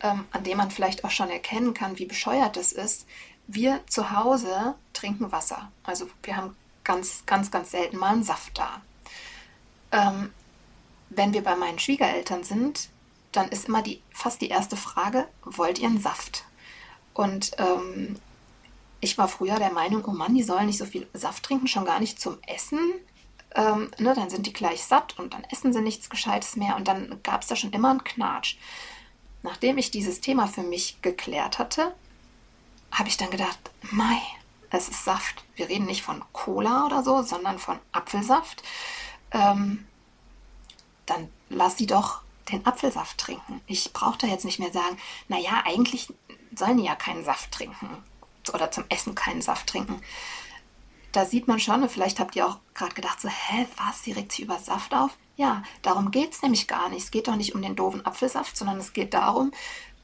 ähm, 0.00 0.24
an 0.30 0.42
dem 0.42 0.56
man 0.56 0.70
vielleicht 0.70 1.04
auch 1.04 1.10
schon 1.10 1.28
erkennen 1.28 1.74
kann, 1.74 1.98
wie 1.98 2.06
bescheuert 2.06 2.56
das 2.56 2.72
ist. 2.72 3.06
Wir 3.46 3.80
zu 3.88 4.10
Hause 4.10 4.74
trinken 4.94 5.32
Wasser. 5.32 5.70
Also 5.82 6.08
wir 6.22 6.38
haben 6.38 6.56
ganz, 6.82 7.24
ganz, 7.26 7.50
ganz 7.50 7.72
selten 7.72 7.98
mal 7.98 8.14
einen 8.14 8.24
Saft 8.24 8.56
da. 8.56 8.80
Ähm, 9.92 10.32
wenn 11.10 11.32
wir 11.32 11.42
bei 11.42 11.56
meinen 11.56 11.78
Schwiegereltern 11.78 12.44
sind, 12.44 12.88
dann 13.32 13.48
ist 13.48 13.68
immer 13.68 13.82
die, 13.82 14.02
fast 14.12 14.40
die 14.40 14.48
erste 14.48 14.76
Frage, 14.76 15.28
wollt 15.44 15.78
ihr 15.78 15.88
einen 15.88 16.00
Saft? 16.00 16.44
Und 17.12 17.52
ähm, 17.58 18.16
ich 19.00 19.18
war 19.18 19.28
früher 19.28 19.58
der 19.58 19.72
Meinung, 19.72 20.04
oh 20.06 20.12
Mann, 20.12 20.34
die 20.34 20.42
sollen 20.42 20.66
nicht 20.66 20.78
so 20.78 20.86
viel 20.86 21.06
Saft 21.12 21.44
trinken, 21.44 21.68
schon 21.68 21.84
gar 21.84 22.00
nicht 22.00 22.20
zum 22.20 22.38
Essen 22.46 22.94
ähm, 23.54 23.90
ne, 23.98 24.14
dann 24.14 24.30
sind 24.30 24.46
die 24.46 24.52
gleich 24.52 24.84
satt 24.84 25.18
und 25.18 25.32
dann 25.32 25.44
essen 25.44 25.72
sie 25.72 25.80
nichts 25.80 26.10
Gescheites 26.10 26.56
mehr 26.56 26.76
und 26.76 26.88
dann 26.88 27.20
gab 27.22 27.42
es 27.42 27.48
da 27.48 27.56
schon 27.56 27.72
immer 27.72 27.90
einen 27.90 28.04
Knatsch. 28.04 28.56
Nachdem 29.42 29.78
ich 29.78 29.90
dieses 29.90 30.20
Thema 30.20 30.46
für 30.46 30.62
mich 30.62 31.00
geklärt 31.02 31.58
hatte, 31.58 31.94
habe 32.90 33.08
ich 33.08 33.16
dann 33.16 33.30
gedacht, 33.30 33.58
Mai, 33.90 34.20
es 34.70 34.88
ist 34.88 35.04
Saft. 35.04 35.44
Wir 35.54 35.68
reden 35.68 35.86
nicht 35.86 36.02
von 36.02 36.24
Cola 36.32 36.86
oder 36.86 37.02
so, 37.04 37.22
sondern 37.22 37.58
von 37.58 37.78
Apfelsaft. 37.92 38.62
Ähm, 39.34 39.84
dann 41.04 41.28
lass 41.50 41.76
sie 41.76 41.86
doch 41.86 42.22
den 42.50 42.64
Apfelsaft 42.64 43.18
trinken. 43.18 43.60
Ich 43.66 43.92
brauche 43.92 44.18
da 44.18 44.26
jetzt 44.26 44.46
nicht 44.46 44.58
mehr 44.58 44.72
sagen, 44.72 44.96
naja, 45.28 45.62
eigentlich 45.66 46.08
sollen 46.54 46.78
die 46.78 46.84
ja 46.84 46.94
keinen 46.94 47.24
Saft 47.24 47.52
trinken 47.52 47.88
oder 48.52 48.70
zum 48.70 48.84
Essen 48.88 49.14
keinen 49.14 49.42
Saft 49.42 49.66
trinken 49.66 50.00
da 51.14 51.24
sieht 51.24 51.46
man 51.46 51.60
schon, 51.60 51.82
und 51.82 51.90
vielleicht 51.90 52.18
habt 52.18 52.34
ihr 52.34 52.46
auch 52.46 52.58
gerade 52.74 52.94
gedacht, 52.94 53.20
so, 53.20 53.28
hä, 53.28 53.66
was, 53.76 54.02
sie 54.02 54.12
regt 54.12 54.32
sich 54.32 54.44
über 54.44 54.58
Saft 54.58 54.92
auf? 54.94 55.16
Ja, 55.36 55.62
darum 55.82 56.10
geht 56.10 56.32
es 56.32 56.42
nämlich 56.42 56.66
gar 56.66 56.88
nicht. 56.88 57.04
Es 57.04 57.10
geht 57.12 57.28
doch 57.28 57.36
nicht 57.36 57.54
um 57.54 57.62
den 57.62 57.76
doofen 57.76 58.04
Apfelsaft, 58.04 58.56
sondern 58.56 58.78
es 58.78 58.92
geht 58.92 59.14
darum, 59.14 59.52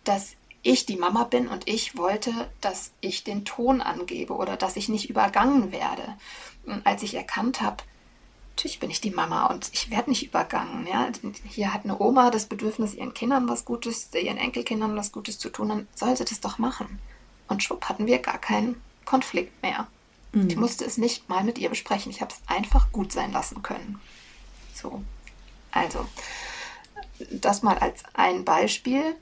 dass 0.05 0.37
ich 0.63 0.87
die 0.87 0.97
Mama 0.97 1.25
bin 1.25 1.49
und 1.49 1.69
ich 1.69 1.97
wollte, 1.97 2.33
dass 2.61 2.93
ich 3.01 3.25
den 3.25 3.45
Ton 3.45 3.81
angebe 3.81 4.35
oder 4.35 4.57
dass 4.57 4.77
ich 4.77 4.89
nicht 4.89 5.11
übergangen 5.11 5.73
werde. 5.73 6.17
Und 6.65 6.87
als 6.87 7.03
ich 7.03 7.15
erkannt 7.15 7.61
habe, 7.61 7.83
natürlich 8.61 8.79
bin 8.79 8.90
ich 8.90 9.00
die 9.00 9.11
Mama 9.11 9.47
und 9.47 9.71
ich 9.73 9.90
werde 9.90 10.11
nicht 10.11 10.23
übergangen. 10.23 10.87
Ja? 10.87 11.09
Hier 11.49 11.73
hat 11.73 11.85
eine 11.85 11.99
Oma 11.99 12.31
das 12.31 12.45
Bedürfnis, 12.45 12.93
ihren 12.93 13.14
Kindern 13.14 13.49
was 13.49 13.64
Gutes, 13.64 14.11
ihren 14.12 14.37
Enkelkindern 14.37 14.95
was 14.97 15.12
Gutes 15.12 15.38
zu 15.38 15.49
tun, 15.49 15.71
dann 15.71 15.88
soll 15.95 16.14
sie 16.14 16.26
das 16.26 16.40
doch 16.40 16.59
machen. 16.59 16.99
Und 17.49 17.62
schwupp 17.62 17.88
hatten 17.88 18.07
wir 18.07 18.19
gar 18.19 18.37
keinen 18.37 18.79
Konflikt 19.07 19.62
mehr. 19.62 19.87
Mhm. 20.33 20.49
Ich 20.50 20.57
musste 20.57 20.85
es 20.85 20.99
nicht 20.99 21.26
mal 21.31 21.43
mit 21.43 21.57
ihr 21.57 21.71
besprechen. 21.71 22.12
Ich 22.12 22.21
habe 22.21 22.35
es 22.35 22.55
einfach 22.55 22.93
gut 22.93 23.12
sein 23.12 23.33
lassen 23.33 23.62
können. 23.62 23.99
So, 24.75 25.02
also, 25.73 26.07
das 27.31 27.62
mal 27.62 27.79
als 27.79 28.02
ein 28.12 28.45
Beispiel, 28.45 29.17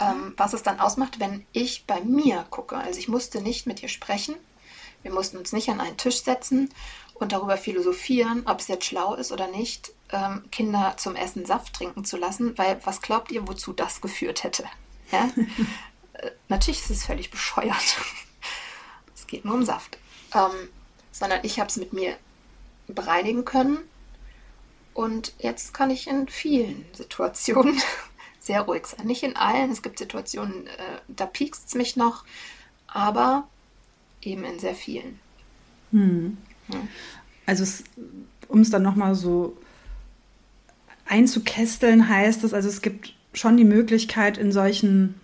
ähm, 0.00 0.32
was 0.38 0.54
es 0.54 0.62
dann 0.62 0.80
ausmacht, 0.80 1.20
wenn 1.20 1.44
ich 1.52 1.84
bei 1.86 2.00
mir 2.00 2.46
gucke. 2.48 2.78
Also 2.78 2.98
ich 2.98 3.08
musste 3.08 3.42
nicht 3.42 3.66
mit 3.66 3.82
ihr 3.82 3.90
sprechen. 3.90 4.36
Wir 5.02 5.12
mussten 5.12 5.36
uns 5.36 5.52
nicht 5.52 5.68
an 5.68 5.80
einen 5.80 5.98
Tisch 5.98 6.22
setzen 6.22 6.70
und 7.18 7.32
darüber 7.32 7.56
philosophieren, 7.56 8.42
ob 8.46 8.60
es 8.60 8.68
jetzt 8.68 8.84
schlau 8.84 9.14
ist 9.14 9.32
oder 9.32 9.48
nicht, 9.48 9.92
ähm, 10.10 10.44
Kinder 10.50 10.94
zum 10.96 11.16
Essen 11.16 11.46
Saft 11.46 11.74
trinken 11.74 12.04
zu 12.04 12.16
lassen, 12.16 12.56
weil 12.58 12.80
was 12.84 13.00
glaubt 13.00 13.32
ihr, 13.32 13.46
wozu 13.48 13.72
das 13.72 14.00
geführt 14.00 14.44
hätte? 14.44 14.64
Ja? 15.10 15.30
äh, 16.14 16.30
natürlich 16.48 16.80
ist 16.80 16.90
es 16.90 17.04
völlig 17.04 17.30
bescheuert 17.30 17.96
es 19.26 19.26
geht 19.26 19.44
nur 19.44 19.54
um 19.54 19.64
Saft. 19.64 19.98
Ähm, 20.34 20.68
sondern 21.10 21.40
ich 21.42 21.58
habe 21.58 21.68
es 21.68 21.76
mit 21.76 21.92
mir 21.92 22.16
bereinigen 22.86 23.44
können. 23.44 23.78
Und 24.94 25.34
jetzt 25.38 25.74
kann 25.74 25.90
ich 25.90 26.06
in 26.06 26.28
vielen 26.28 26.86
Situationen 26.92 27.80
sehr 28.40 28.62
ruhig 28.62 28.86
sein. 28.86 29.06
Nicht 29.06 29.24
in 29.24 29.36
allen, 29.36 29.70
es 29.72 29.82
gibt 29.82 29.98
Situationen, 29.98 30.66
äh, 30.68 31.00
da 31.08 31.26
piekst 31.26 31.66
es 31.66 31.74
mich 31.74 31.96
noch, 31.96 32.24
aber 32.86 33.48
eben 34.22 34.44
in 34.44 34.58
sehr 34.58 34.74
vielen. 34.74 35.18
Hm. 35.90 36.38
Ja. 36.68 36.78
Also 37.46 37.64
um 38.48 38.60
es 38.60 38.70
dann 38.70 38.82
nochmal 38.82 39.14
so 39.14 39.56
einzukästeln, 41.06 42.08
heißt 42.08 42.44
es, 42.44 42.52
also 42.52 42.68
es 42.68 42.82
gibt 42.82 43.14
schon 43.32 43.56
die 43.56 43.64
Möglichkeit 43.64 44.38
in 44.38 44.50
solchen 44.50 45.14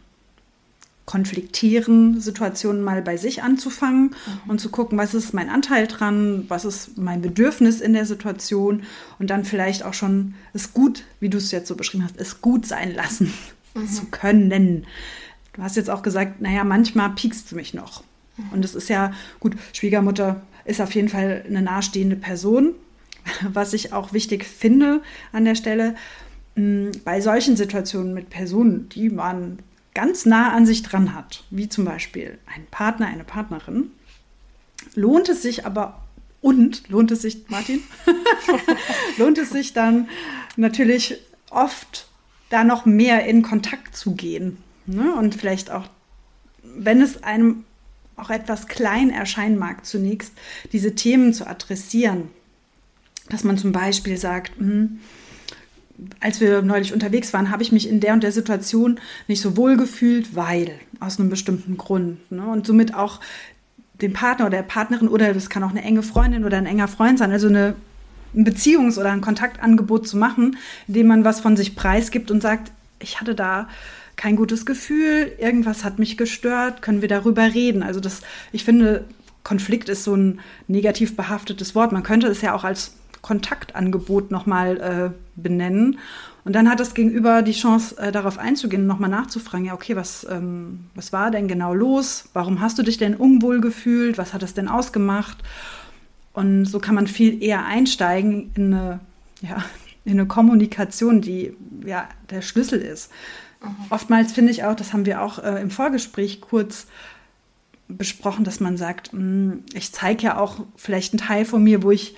konfliktieren, 1.04 2.20
Situationen 2.20 2.82
mal 2.82 3.02
bei 3.02 3.16
sich 3.16 3.42
anzufangen 3.42 4.14
mhm. 4.44 4.50
und 4.50 4.60
zu 4.60 4.70
gucken, 4.70 4.96
was 4.98 5.14
ist 5.14 5.34
mein 5.34 5.50
Anteil 5.50 5.88
dran, 5.88 6.44
was 6.48 6.64
ist 6.64 6.96
mein 6.96 7.20
Bedürfnis 7.20 7.80
in 7.80 7.92
der 7.92 8.06
Situation 8.06 8.84
und 9.18 9.28
dann 9.28 9.44
vielleicht 9.44 9.82
auch 9.82 9.94
schon 9.94 10.34
es 10.52 10.72
gut, 10.72 11.04
wie 11.18 11.28
du 11.28 11.38
es 11.38 11.50
jetzt 11.50 11.66
so 11.66 11.74
beschrieben 11.74 12.04
hast, 12.04 12.16
es 12.18 12.40
gut 12.40 12.66
sein 12.66 12.94
lassen 12.94 13.32
mhm. 13.74 13.88
zu 13.88 14.06
können. 14.06 14.86
Du 15.54 15.62
hast 15.62 15.76
jetzt 15.76 15.90
auch 15.90 16.02
gesagt, 16.02 16.40
naja, 16.40 16.62
manchmal 16.62 17.10
piekst 17.10 17.50
du 17.50 17.56
mich 17.56 17.74
noch. 17.74 18.04
Mhm. 18.36 18.44
Und 18.52 18.64
es 18.64 18.76
ist 18.76 18.88
ja 18.88 19.12
gut, 19.40 19.56
Schwiegermutter 19.72 20.40
ist 20.64 20.80
auf 20.80 20.94
jeden 20.94 21.08
Fall 21.08 21.44
eine 21.46 21.62
nahestehende 21.62 22.16
Person, 22.16 22.74
was 23.42 23.72
ich 23.72 23.92
auch 23.92 24.12
wichtig 24.12 24.44
finde 24.44 25.02
an 25.32 25.44
der 25.44 25.54
Stelle. 25.54 25.94
Bei 27.04 27.20
solchen 27.20 27.56
Situationen 27.56 28.12
mit 28.12 28.28
Personen, 28.28 28.88
die 28.90 29.08
man 29.08 29.58
ganz 29.94 30.26
nah 30.26 30.52
an 30.52 30.66
sich 30.66 30.82
dran 30.82 31.14
hat, 31.14 31.44
wie 31.50 31.68
zum 31.68 31.84
Beispiel 31.84 32.38
ein 32.54 32.66
Partner, 32.70 33.06
eine 33.06 33.24
Partnerin, 33.24 33.90
lohnt 34.94 35.28
es 35.28 35.42
sich 35.42 35.66
aber 35.66 36.02
und 36.40 36.88
lohnt 36.88 37.10
es 37.10 37.22
sich, 37.22 37.48
Martin, 37.48 37.82
lohnt 39.16 39.38
es 39.38 39.50
sich 39.50 39.72
dann 39.72 40.08
natürlich 40.56 41.18
oft 41.50 42.08
da 42.50 42.64
noch 42.64 42.84
mehr 42.84 43.24
in 43.26 43.42
Kontakt 43.42 43.96
zu 43.96 44.14
gehen. 44.14 44.58
Ne? 44.86 45.14
Und 45.14 45.34
vielleicht 45.34 45.70
auch, 45.70 45.86
wenn 46.62 47.00
es 47.00 47.22
einem 47.22 47.64
auch 48.16 48.30
etwas 48.30 48.68
klein 48.68 49.10
erscheinen 49.10 49.58
mag, 49.58 49.84
zunächst 49.84 50.32
diese 50.72 50.94
Themen 50.94 51.32
zu 51.32 51.46
adressieren. 51.46 52.28
Dass 53.28 53.44
man 53.44 53.58
zum 53.58 53.72
Beispiel 53.72 54.16
sagt, 54.16 54.60
mh, 54.60 54.66
hm, 54.66 55.00
als 56.20 56.40
wir 56.40 56.62
neulich 56.62 56.92
unterwegs 56.92 57.32
waren, 57.32 57.50
habe 57.50 57.62
ich 57.62 57.72
mich 57.72 57.88
in 57.88 58.00
der 58.00 58.14
und 58.14 58.22
der 58.22 58.32
Situation 58.32 58.98
nicht 59.28 59.40
so 59.40 59.56
wohl 59.56 59.76
gefühlt, 59.76 60.34
weil 60.34 60.72
aus 61.00 61.18
einem 61.18 61.30
bestimmten 61.30 61.76
Grund. 61.76 62.30
Ne? 62.30 62.44
Und 62.44 62.66
somit 62.66 62.94
auch 62.94 63.20
den 64.00 64.12
Partner 64.12 64.46
oder 64.46 64.58
der 64.58 64.64
Partnerin 64.64 65.08
oder 65.08 65.32
das 65.32 65.48
kann 65.48 65.62
auch 65.62 65.70
eine 65.70 65.82
enge 65.82 66.02
Freundin 66.02 66.44
oder 66.44 66.56
ein 66.56 66.66
enger 66.66 66.88
Freund 66.88 67.18
sein, 67.18 67.30
also 67.30 67.48
eine, 67.48 67.74
ein 68.34 68.44
Beziehungs- 68.44 68.98
oder 68.98 69.12
ein 69.12 69.20
Kontaktangebot 69.20 70.08
zu 70.08 70.16
machen, 70.16 70.56
indem 70.88 71.06
man 71.06 71.24
was 71.24 71.40
von 71.40 71.56
sich 71.56 71.76
preisgibt 71.76 72.30
und 72.30 72.40
sagt, 72.42 72.72
ich 72.98 73.20
hatte 73.20 73.34
da 73.34 73.68
kein 74.16 74.36
gutes 74.36 74.66
Gefühl, 74.66 75.32
irgendwas 75.38 75.84
hat 75.84 75.98
mich 75.98 76.16
gestört, 76.16 76.82
können 76.82 77.02
wir 77.02 77.08
darüber 77.08 77.42
reden. 77.54 77.82
Also 77.82 78.00
das, 78.00 78.20
ich 78.52 78.64
finde, 78.64 79.04
Konflikt 79.42 79.88
ist 79.88 80.04
so 80.04 80.14
ein 80.14 80.40
negativ 80.68 81.16
behaftetes 81.16 81.74
Wort. 81.74 81.92
Man 81.92 82.02
könnte 82.02 82.28
es 82.28 82.42
ja 82.42 82.54
auch 82.54 82.64
als 82.64 82.96
Kontaktangebot 83.22 84.30
nochmal 84.30 84.80
äh, 84.80 85.40
benennen. 85.40 85.98
Und 86.44 86.54
dann 86.54 86.68
hat 86.68 86.80
das 86.80 86.94
Gegenüber 86.94 87.42
die 87.42 87.52
Chance, 87.52 87.96
äh, 87.98 88.10
darauf 88.10 88.38
einzugehen 88.38 88.82
und 88.82 88.88
nochmal 88.88 89.10
nachzufragen, 89.10 89.66
ja, 89.66 89.74
okay, 89.74 89.94
was, 89.94 90.26
ähm, 90.28 90.86
was 90.94 91.12
war 91.12 91.30
denn 91.30 91.46
genau 91.46 91.72
los? 91.72 92.28
Warum 92.32 92.60
hast 92.60 92.78
du 92.78 92.82
dich 92.82 92.98
denn 92.98 93.14
unwohl 93.14 93.60
gefühlt? 93.60 94.18
Was 94.18 94.34
hat 94.34 94.42
es 94.42 94.54
denn 94.54 94.68
ausgemacht? 94.68 95.38
Und 96.32 96.64
so 96.64 96.80
kann 96.80 96.96
man 96.96 97.06
viel 97.06 97.42
eher 97.42 97.64
einsteigen 97.64 98.50
in 98.56 98.74
eine, 98.74 99.00
ja, 99.40 99.64
in 100.04 100.12
eine 100.12 100.26
Kommunikation, 100.26 101.20
die 101.20 101.54
ja 101.86 102.08
der 102.30 102.42
Schlüssel 102.42 102.80
ist. 102.80 103.12
Mhm. 103.62 103.86
Oftmals 103.90 104.32
finde 104.32 104.52
ich 104.52 104.64
auch, 104.64 104.74
das 104.74 104.92
haben 104.92 105.06
wir 105.06 105.22
auch 105.22 105.38
äh, 105.38 105.60
im 105.60 105.70
Vorgespräch 105.70 106.40
kurz 106.40 106.86
besprochen, 107.88 108.44
dass 108.44 108.60
man 108.60 108.76
sagt, 108.76 109.12
mh, 109.12 109.20
hm, 109.20 109.64
ich 109.74 109.92
zeige 109.92 110.24
ja 110.24 110.38
auch 110.38 110.60
vielleicht 110.76 111.12
einen 111.12 111.20
Teil 111.20 111.44
von 111.44 111.62
mir, 111.62 111.82
wo 111.82 111.90
ich 111.90 112.16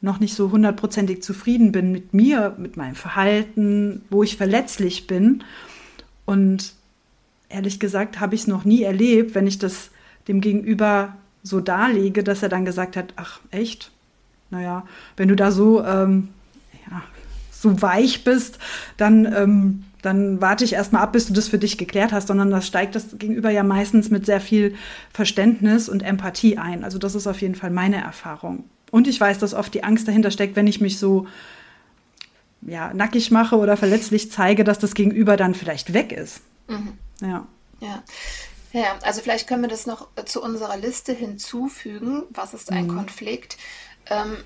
noch 0.00 0.20
nicht 0.20 0.34
so 0.34 0.52
hundertprozentig 0.52 1.22
zufrieden 1.22 1.72
bin 1.72 1.90
mit 1.90 2.14
mir, 2.14 2.54
mit 2.56 2.76
meinem 2.76 2.94
Verhalten, 2.94 4.02
wo 4.10 4.22
ich 4.22 4.36
verletzlich 4.36 5.06
bin. 5.06 5.42
Und 6.24 6.74
ehrlich 7.48 7.80
gesagt 7.80 8.20
habe 8.20 8.34
ich 8.34 8.42
es 8.42 8.46
noch 8.46 8.64
nie 8.64 8.82
erlebt, 8.82 9.34
wenn 9.34 9.46
ich 9.46 9.58
das 9.58 9.90
dem 10.28 10.40
Gegenüber 10.40 11.16
so 11.42 11.60
darlege, 11.60 12.22
dass 12.22 12.42
er 12.42 12.48
dann 12.48 12.64
gesagt 12.64 12.96
hat, 12.96 13.14
ach 13.16 13.40
echt? 13.50 13.90
Naja, 14.50 14.86
wenn 15.16 15.28
du 15.28 15.36
da 15.36 15.50
so, 15.50 15.82
ähm, 15.84 16.28
ja, 16.90 17.02
so 17.50 17.82
weich 17.82 18.24
bist, 18.24 18.58
dann, 18.96 19.24
ähm, 19.26 19.84
dann 20.02 20.40
warte 20.40 20.64
ich 20.64 20.74
erstmal 20.74 21.02
ab, 21.02 21.12
bis 21.12 21.26
du 21.26 21.32
das 21.32 21.48
für 21.48 21.58
dich 21.58 21.76
geklärt 21.76 22.12
hast, 22.12 22.28
sondern 22.28 22.50
das 22.50 22.66
steigt 22.66 22.94
das 22.94 23.18
Gegenüber 23.18 23.50
ja 23.50 23.62
meistens 23.62 24.10
mit 24.10 24.26
sehr 24.26 24.40
viel 24.40 24.74
Verständnis 25.12 25.88
und 25.88 26.02
Empathie 26.02 26.58
ein. 26.58 26.84
Also 26.84 26.98
das 26.98 27.14
ist 27.14 27.26
auf 27.26 27.40
jeden 27.40 27.54
Fall 27.54 27.70
meine 27.70 28.02
Erfahrung. 28.02 28.64
Und 28.90 29.08
ich 29.08 29.20
weiß, 29.20 29.38
dass 29.38 29.54
oft 29.54 29.74
die 29.74 29.84
Angst 29.84 30.08
dahinter 30.08 30.30
steckt, 30.30 30.56
wenn 30.56 30.66
ich 30.66 30.80
mich 30.80 30.98
so 30.98 31.26
ja, 32.62 32.92
nackig 32.94 33.30
mache 33.30 33.56
oder 33.56 33.76
verletzlich 33.76 34.30
zeige, 34.30 34.64
dass 34.64 34.78
das 34.78 34.94
Gegenüber 34.94 35.36
dann 35.36 35.54
vielleicht 35.54 35.92
weg 35.92 36.12
ist. 36.12 36.40
Mhm. 36.68 36.92
Ja. 37.20 37.46
ja. 37.80 38.02
Ja, 38.72 38.98
also 39.02 39.22
vielleicht 39.22 39.48
können 39.48 39.62
wir 39.62 39.68
das 39.68 39.86
noch 39.86 40.08
zu 40.26 40.42
unserer 40.42 40.76
Liste 40.76 41.12
hinzufügen. 41.12 42.24
Was 42.30 42.52
ist 42.52 42.70
ein 42.70 42.86
mhm. 42.86 42.96
Konflikt? 42.96 43.56
Ähm, 44.10 44.36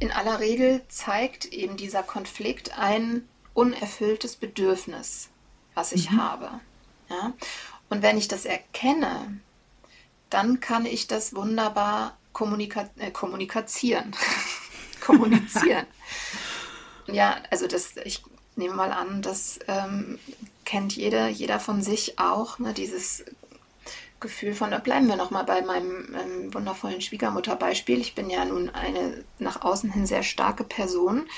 in 0.00 0.12
aller 0.12 0.38
Regel 0.38 0.82
zeigt 0.88 1.46
eben 1.46 1.76
dieser 1.76 2.02
Konflikt 2.02 2.78
ein 2.78 3.22
unerfülltes 3.58 4.36
Bedürfnis, 4.36 5.30
was 5.74 5.90
ich 5.90 6.12
mhm. 6.12 6.22
habe. 6.22 6.60
Ja? 7.10 7.32
Und 7.90 8.02
wenn 8.02 8.16
ich 8.16 8.28
das 8.28 8.44
erkenne, 8.44 9.40
dann 10.30 10.60
kann 10.60 10.86
ich 10.86 11.08
das 11.08 11.34
wunderbar 11.34 12.16
Kommunika 12.32 12.88
äh, 12.98 13.10
kommunizieren. 13.10 14.14
kommunizieren. 15.04 15.86
ja, 17.08 17.36
also 17.50 17.66
das, 17.66 17.96
ich 18.04 18.22
nehme 18.54 18.74
mal 18.74 18.92
an, 18.92 19.22
das 19.22 19.58
ähm, 19.66 20.20
kennt 20.64 20.94
jeder, 20.94 21.26
jeder 21.26 21.58
von 21.58 21.82
sich 21.82 22.20
auch, 22.20 22.60
ne, 22.60 22.72
dieses 22.72 23.24
Gefühl 24.20 24.54
von, 24.54 24.70
da 24.70 24.78
bleiben 24.78 25.08
wir 25.08 25.16
nochmal 25.16 25.44
bei 25.44 25.62
meinem 25.62 26.14
ähm, 26.14 26.54
wundervollen 26.54 27.00
Schwiegermutterbeispiel. 27.00 28.00
Ich 28.00 28.14
bin 28.14 28.30
ja 28.30 28.44
nun 28.44 28.70
eine 28.70 29.24
nach 29.40 29.62
außen 29.62 29.90
hin 29.90 30.06
sehr 30.06 30.22
starke 30.22 30.62
Person 30.62 31.28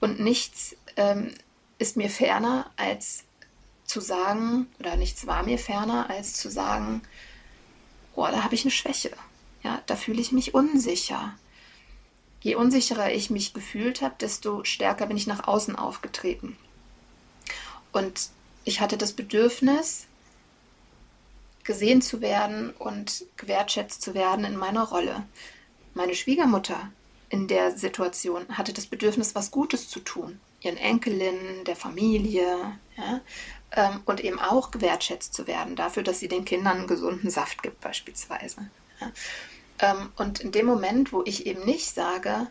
und 0.00 0.20
nichts 0.20 0.74
ähm, 0.96 1.34
ist 1.78 1.96
mir 1.96 2.10
ferner 2.10 2.70
als 2.76 3.24
zu 3.84 4.00
sagen, 4.00 4.66
oder 4.78 4.96
nichts 4.96 5.26
war 5.26 5.42
mir 5.42 5.58
ferner 5.58 6.10
als 6.10 6.34
zu 6.34 6.50
sagen, 6.50 7.02
oh, 8.14 8.26
da 8.26 8.42
habe 8.42 8.54
ich 8.54 8.62
eine 8.62 8.70
Schwäche. 8.70 9.12
Ja, 9.62 9.82
da 9.86 9.96
fühle 9.96 10.20
ich 10.20 10.32
mich 10.32 10.54
unsicher. 10.54 11.34
Je 12.40 12.54
unsicherer 12.54 13.12
ich 13.12 13.30
mich 13.30 13.54
gefühlt 13.54 14.02
habe, 14.02 14.14
desto 14.20 14.64
stärker 14.64 15.06
bin 15.06 15.16
ich 15.16 15.26
nach 15.26 15.46
außen 15.46 15.76
aufgetreten. 15.76 16.56
Und 17.92 18.30
ich 18.64 18.80
hatte 18.80 18.96
das 18.96 19.12
Bedürfnis, 19.12 20.06
gesehen 21.64 22.00
zu 22.00 22.20
werden 22.20 22.70
und 22.70 23.24
gewertschätzt 23.36 24.00
zu 24.00 24.14
werden 24.14 24.44
in 24.44 24.56
meiner 24.56 24.84
Rolle. 24.84 25.24
Meine 25.94 26.14
Schwiegermutter 26.14 26.90
in 27.28 27.48
der 27.48 27.76
Situation 27.76 28.46
hatte 28.56 28.72
das 28.72 28.86
Bedürfnis, 28.86 29.34
was 29.34 29.50
Gutes 29.50 29.88
zu 29.88 30.00
tun, 30.00 30.40
ihren 30.66 30.76
Enkelinnen, 30.76 31.64
der 31.64 31.76
Familie, 31.76 32.78
ja, 32.96 33.20
ähm, 33.72 34.02
und 34.04 34.22
eben 34.22 34.38
auch 34.38 34.70
gewertschätzt 34.70 35.34
zu 35.34 35.46
werden 35.46 35.76
dafür, 35.76 36.02
dass 36.02 36.20
sie 36.20 36.28
den 36.28 36.44
Kindern 36.44 36.78
einen 36.78 36.86
gesunden 36.86 37.30
Saft 37.30 37.62
gibt 37.62 37.80
beispielsweise. 37.80 38.70
Ja. 39.00 39.12
Ähm, 39.78 40.12
und 40.16 40.40
in 40.40 40.52
dem 40.52 40.66
Moment, 40.66 41.12
wo 41.12 41.22
ich 41.24 41.46
eben 41.46 41.64
nicht 41.64 41.88
sage, 41.88 42.46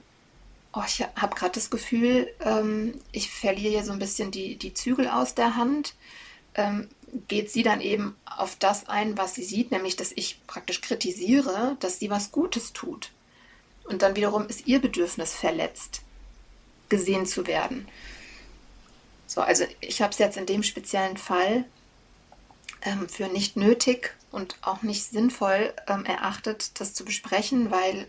oh, 0.73 0.83
ich 0.85 1.01
habe 1.01 1.35
gerade 1.35 1.53
das 1.53 1.69
Gefühl, 1.69 2.31
ähm, 2.41 2.99
ich 3.11 3.31
verliere 3.31 3.71
hier 3.71 3.83
so 3.83 3.93
ein 3.93 3.99
bisschen 3.99 4.31
die, 4.31 4.57
die 4.57 4.73
Zügel 4.73 5.07
aus 5.07 5.35
der 5.35 5.55
Hand, 5.55 5.95
ähm, 6.55 6.89
geht 7.27 7.49
sie 7.49 7.63
dann 7.63 7.81
eben 7.81 8.15
auf 8.25 8.55
das 8.57 8.89
ein, 8.89 9.17
was 9.17 9.35
sie 9.35 9.43
sieht, 9.43 9.71
nämlich 9.71 9.95
dass 9.95 10.11
ich 10.15 10.45
praktisch 10.47 10.81
kritisiere, 10.81 11.77
dass 11.79 11.99
sie 11.99 12.09
was 12.09 12.31
Gutes 12.31 12.73
tut. 12.73 13.11
Und 13.85 14.01
dann 14.01 14.15
wiederum 14.15 14.47
ist 14.47 14.67
ihr 14.67 14.79
Bedürfnis 14.79 15.33
verletzt, 15.33 16.01
gesehen 16.89 17.25
zu 17.25 17.47
werden. 17.47 17.87
So, 19.27 19.41
also 19.41 19.65
ich 19.81 20.01
habe 20.01 20.11
es 20.11 20.19
jetzt 20.19 20.37
in 20.37 20.45
dem 20.45 20.63
speziellen 20.63 21.17
Fall 21.17 21.65
ähm, 22.83 23.09
für 23.09 23.27
nicht 23.27 23.57
nötig 23.57 24.15
und 24.31 24.57
auch 24.61 24.81
nicht 24.81 25.05
sinnvoll 25.05 25.73
ähm, 25.87 26.05
erachtet, 26.05 26.79
das 26.79 26.93
zu 26.93 27.05
besprechen, 27.05 27.71
weil 27.71 28.07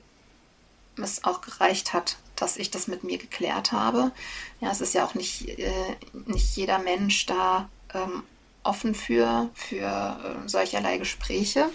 es 1.03 1.25
auch 1.25 1.41
gereicht 1.41 1.93
hat, 1.93 2.17
dass 2.37 2.57
ich 2.57 2.71
das 2.71 2.87
mit 2.87 3.05
mir 3.05 3.19
geklärt 3.19 3.73
habe. 3.73 4.13
Ja, 4.61 4.71
es 4.71 4.81
ist 4.81 4.95
ja 4.95 5.05
auch 5.05 5.15
nicht, 5.15 5.49
äh, 5.59 5.97
nicht 6.27 6.57
jeder 6.57 6.79
Mensch 6.79 7.27
da 7.27 7.69
ähm, 7.95 8.23
offen 8.63 8.95
für, 8.95 9.51
für 9.55 10.39
äh, 10.45 10.49
solcherlei 10.49 10.99
Gespräche. 10.99 11.71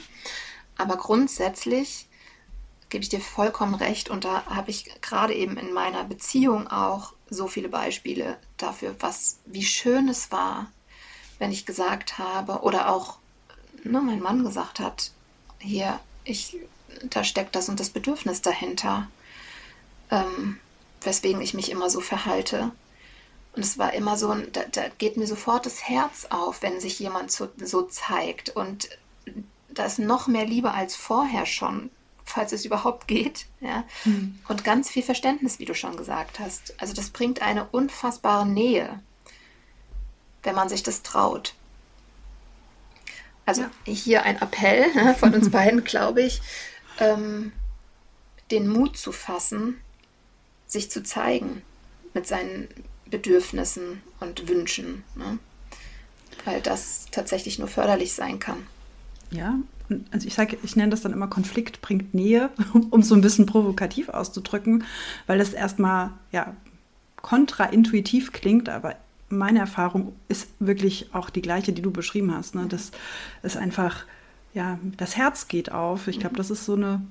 Aber 0.78 0.98
grundsätzlich 0.98 2.08
gebe 2.92 3.04
ich 3.04 3.10
dir 3.10 3.22
vollkommen 3.22 3.74
recht 3.74 4.10
und 4.10 4.26
da 4.26 4.46
habe 4.46 4.70
ich 4.70 5.02
gerade 5.02 5.34
eben 5.34 5.58
in 5.58 5.74
meiner 5.74 6.04
Beziehung 6.04 6.68
auch 6.68 7.14
so 7.30 7.48
viele 7.48 7.70
Beispiele 7.70 8.38
dafür, 8.58 8.96
was, 9.00 9.40
wie 9.46 9.64
schön 9.64 10.10
es 10.10 10.32
war, 10.32 10.72
wenn 11.40 11.52
ich 11.52 11.66
gesagt 11.66 12.20
habe 12.20 12.60
oder 12.60 12.94
auch 12.94 13.18
ne, 13.84 14.02
mein 14.02 14.20
Mann 14.20 14.44
gesagt 14.44 14.80
hat, 14.80 15.12
hier, 15.58 16.00
ich, 16.26 16.58
da 17.10 17.24
steckt 17.24 17.56
das 17.56 17.70
und 17.70 17.80
das 17.80 17.90
Bedürfnis 17.90 18.42
dahinter, 18.42 19.08
ähm, 20.12 20.60
weswegen 21.02 21.42
ich 21.42 21.54
mich 21.54 21.72
immer 21.72 21.90
so 21.90 22.02
verhalte. 22.02 22.72
Und 23.54 23.64
es 23.64 23.78
war 23.78 23.94
immer 23.94 24.18
so, 24.18 24.34
da, 24.34 24.64
da 24.72 24.90
geht 24.98 25.18
mir 25.18 25.28
sofort 25.28 25.66
das 25.66 25.84
Herz 25.84 26.28
auf, 26.30 26.62
wenn 26.62 26.80
sich 26.80 27.00
jemand 27.00 27.32
so, 27.32 27.50
so 27.62 27.84
zeigt. 27.84 28.50
Und 28.50 28.90
da 29.70 29.86
ist 29.86 30.00
noch 30.00 30.28
mehr 30.28 30.46
Liebe 30.46 30.72
als 30.72 30.96
vorher 30.96 31.46
schon, 31.46 31.90
falls 32.32 32.52
es 32.52 32.66
überhaupt 32.66 33.08
geht. 33.08 33.46
Ja? 33.60 33.84
Mhm. 34.06 34.40
Und 34.48 34.64
ganz 34.64 34.90
viel 34.90 35.04
Verständnis, 35.04 35.60
wie 35.60 35.66
du 35.66 35.76
schon 35.76 35.98
gesagt 35.98 36.40
hast. 36.40 36.74
Also 36.82 36.94
das 36.94 37.10
bringt 37.10 37.42
eine 37.42 37.66
unfassbare 37.66 38.48
Nähe, 38.48 39.00
wenn 40.44 40.56
man 40.56 40.70
sich 40.70 40.84
das 40.84 41.04
traut. 41.04 41.54
Also 43.46 43.64
ja. 43.64 43.70
hier 43.86 44.24
ein 44.24 44.42
Appell 44.42 44.94
ne, 44.94 45.16
von 45.16 45.34
uns 45.34 45.50
beiden, 45.52 45.84
glaube 45.84 46.22
ich, 46.24 46.42
ähm, 47.00 47.52
den 48.50 48.68
Mut 48.68 48.98
zu 48.98 49.12
fassen, 49.12 49.80
sich 50.68 50.90
zu 50.90 51.04
zeigen 51.04 51.62
mit 52.14 52.28
seinen 52.28 52.68
Bedürfnissen 53.06 54.02
und 54.20 54.48
Wünschen. 54.48 55.04
Ne? 55.16 55.38
Weil 56.46 56.62
das 56.62 57.08
tatsächlich 57.12 57.60
nur 57.60 57.68
förderlich 57.68 58.14
sein 58.14 58.40
kann. 58.40 58.68
Ja, 59.32 59.56
also 60.12 60.28
ich 60.28 60.34
sage, 60.34 60.58
ich 60.64 60.76
nenne 60.76 60.92
das 60.92 61.02
dann 61.02 61.14
immer 61.14 61.28
Konflikt 61.28 61.82
bringt 61.82 62.14
Nähe, 62.14 62.50
um 62.90 63.04
so 63.04 63.16
ein 63.16 63.22
bisschen 63.22 63.46
provokativ 63.46 64.10
auszudrücken, 64.10 64.84
weil 65.28 65.38
das 65.38 65.54
erstmal 65.54 66.12
ja 66.32 66.54
kontraintuitiv 67.22 68.32
klingt, 68.32 68.70
aber 68.70 68.96
meine 69.30 69.60
Erfahrung 69.60 70.14
ist 70.28 70.50
wirklich 70.60 71.14
auch 71.14 71.30
die 71.30 71.42
gleiche, 71.42 71.74
die 71.74 71.82
du 71.82 71.92
beschrieben 71.92 72.34
hast. 72.36 72.56
Ne? 72.56 72.66
Das 72.68 72.92
ist 73.44 73.58
einfach, 73.58 74.06
ja, 74.54 74.80
das 74.98 75.16
Herz 75.16 75.48
geht 75.48 75.72
auf. 75.72 76.08
Ich 76.08 76.20
glaube, 76.20 76.36
das 76.36 76.52
ist 76.52 76.66
so 76.66 76.76
eine 76.76 77.02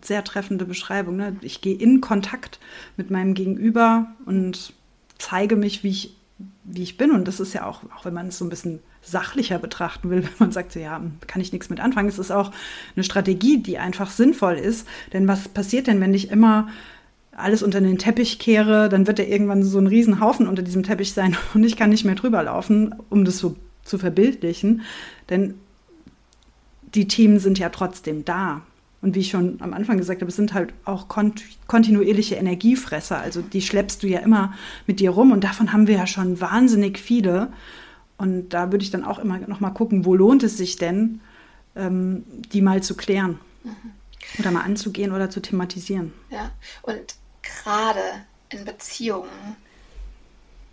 sehr 0.00 0.24
treffende 0.24 0.64
Beschreibung. 0.64 1.16
Ne? 1.16 1.36
Ich 1.42 1.60
gehe 1.60 1.76
in 1.76 2.00
Kontakt 2.00 2.58
mit 2.96 3.10
meinem 3.10 3.34
Gegenüber 3.34 4.06
und 4.24 4.72
zeige 5.18 5.56
mich, 5.56 5.82
wie 5.82 5.90
ich, 5.90 6.16
wie 6.64 6.82
ich 6.82 6.96
bin. 6.96 7.10
Und 7.10 7.26
das 7.26 7.40
ist 7.40 7.52
ja 7.52 7.66
auch, 7.66 7.82
auch 7.96 8.04
wenn 8.04 8.14
man 8.14 8.28
es 8.28 8.38
so 8.38 8.44
ein 8.44 8.50
bisschen 8.50 8.80
sachlicher 9.02 9.58
betrachten 9.58 10.10
will, 10.10 10.22
wenn 10.24 10.32
man 10.38 10.52
sagt, 10.52 10.72
so, 10.72 10.80
ja, 10.80 11.00
kann 11.26 11.42
ich 11.42 11.52
nichts 11.52 11.70
mit 11.70 11.80
anfangen. 11.80 12.08
Es 12.08 12.18
ist 12.18 12.30
auch 12.30 12.52
eine 12.94 13.04
Strategie, 13.04 13.58
die 13.58 13.78
einfach 13.78 14.10
sinnvoll 14.10 14.54
ist. 14.54 14.86
Denn 15.12 15.28
was 15.28 15.48
passiert 15.48 15.86
denn, 15.86 16.00
wenn 16.00 16.14
ich 16.14 16.30
immer 16.30 16.68
alles 17.36 17.62
unter 17.62 17.80
den 17.80 17.98
Teppich 17.98 18.38
kehre, 18.38 18.88
dann 18.88 19.06
wird 19.06 19.18
er 19.18 19.28
irgendwann 19.28 19.62
so 19.62 19.78
ein 19.78 19.86
Riesenhaufen 19.86 20.48
unter 20.48 20.62
diesem 20.62 20.82
Teppich 20.82 21.12
sein 21.12 21.36
und 21.54 21.64
ich 21.64 21.76
kann 21.76 21.90
nicht 21.90 22.04
mehr 22.04 22.14
drüber 22.14 22.42
laufen, 22.42 22.94
um 23.10 23.24
das 23.24 23.38
so 23.38 23.56
zu 23.84 23.98
verbildlichen. 23.98 24.82
Denn 25.28 25.54
die 26.94 27.08
Themen 27.08 27.38
sind 27.38 27.58
ja 27.58 27.68
trotzdem 27.68 28.24
da. 28.24 28.62
Und 29.02 29.14
wie 29.14 29.20
ich 29.20 29.30
schon 29.30 29.60
am 29.60 29.72
Anfang 29.72 29.98
gesagt 29.98 30.20
habe, 30.20 30.30
es 30.30 30.36
sind 30.36 30.54
halt 30.54 30.72
auch 30.84 31.08
kont 31.08 31.42
kontinuierliche 31.66 32.36
Energiefresser. 32.36 33.18
Also 33.18 33.42
die 33.42 33.62
schleppst 33.62 34.02
du 34.02 34.06
ja 34.06 34.20
immer 34.20 34.54
mit 34.86 35.00
dir 35.00 35.10
rum 35.10 35.32
und 35.32 35.44
davon 35.44 35.72
haben 35.72 35.86
wir 35.86 35.96
ja 35.96 36.06
schon 36.06 36.40
wahnsinnig 36.40 36.98
viele. 36.98 37.52
Und 38.16 38.50
da 38.50 38.72
würde 38.72 38.84
ich 38.84 38.90
dann 38.90 39.04
auch 39.04 39.18
immer 39.18 39.38
noch 39.38 39.60
mal 39.60 39.70
gucken, 39.70 40.04
wo 40.04 40.14
lohnt 40.14 40.42
es 40.42 40.56
sich 40.56 40.76
denn, 40.76 41.20
ähm, 41.74 42.24
die 42.52 42.62
mal 42.62 42.82
zu 42.82 42.96
klären 42.96 43.38
mhm. 43.62 43.92
oder 44.38 44.50
mal 44.50 44.62
anzugehen 44.62 45.12
oder 45.12 45.28
zu 45.28 45.40
thematisieren. 45.40 46.12
Ja, 46.30 46.50
und 46.82 47.16
gerade 47.42 48.00
in 48.48 48.64
Beziehungen 48.64 49.56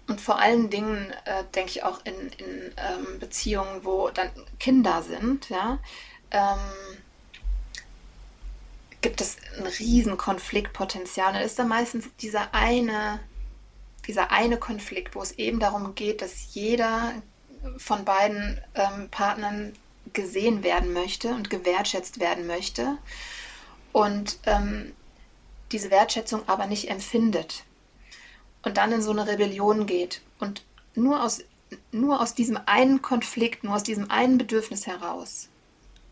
und 0.07 0.19
vor 0.19 0.39
allen 0.39 0.69
Dingen 0.69 1.13
äh, 1.25 1.43
denke 1.55 1.71
ich 1.71 1.83
auch 1.83 1.99
in, 2.05 2.13
in 2.13 2.71
ähm, 2.77 3.19
Beziehungen, 3.19 3.83
wo 3.83 4.09
dann 4.09 4.29
Kinder 4.59 5.01
sind, 5.01 5.49
ja, 5.49 5.79
ähm, 6.31 6.59
gibt 9.03 9.21
es 9.21 9.37
ein 9.59 9.67
riesen 9.67 10.17
Konfliktpotenzial. 10.17 11.35
Und 11.35 11.41
ist 11.41 11.59
da 11.59 11.65
meistens 11.65 12.05
dieser 12.21 12.55
eine, 12.55 13.19
dieser 14.07 14.31
eine 14.31 14.57
Konflikt, 14.57 15.13
wo 15.13 15.21
es 15.21 15.33
eben 15.33 15.59
darum 15.59 15.93
geht, 15.93 16.23
dass 16.23 16.55
jeder 16.55 17.13
von 17.77 18.03
beiden 18.05 18.59
ähm, 18.73 19.09
Partnern 19.11 19.73
gesehen 20.13 20.63
werden 20.63 20.93
möchte 20.93 21.29
und 21.29 21.49
gewertschätzt 21.49 22.19
werden 22.19 22.47
möchte. 22.47 22.97
Und 23.91 24.39
ähm, 24.45 24.93
diese 25.71 25.91
Wertschätzung 25.91 26.47
aber 26.47 26.65
nicht 26.65 26.89
empfindet 26.89 27.63
und 28.63 28.77
dann 28.77 28.91
in 28.91 29.01
so 29.01 29.11
eine 29.11 29.27
Rebellion 29.27 29.85
geht 29.85 30.21
und 30.39 30.63
nur 30.95 31.23
aus, 31.23 31.43
nur 31.91 32.21
aus 32.21 32.35
diesem 32.35 32.59
einen 32.65 33.01
Konflikt, 33.01 33.63
nur 33.63 33.75
aus 33.75 33.83
diesem 33.83 34.09
einen 34.09 34.37
Bedürfnis 34.37 34.87
heraus 34.87 35.49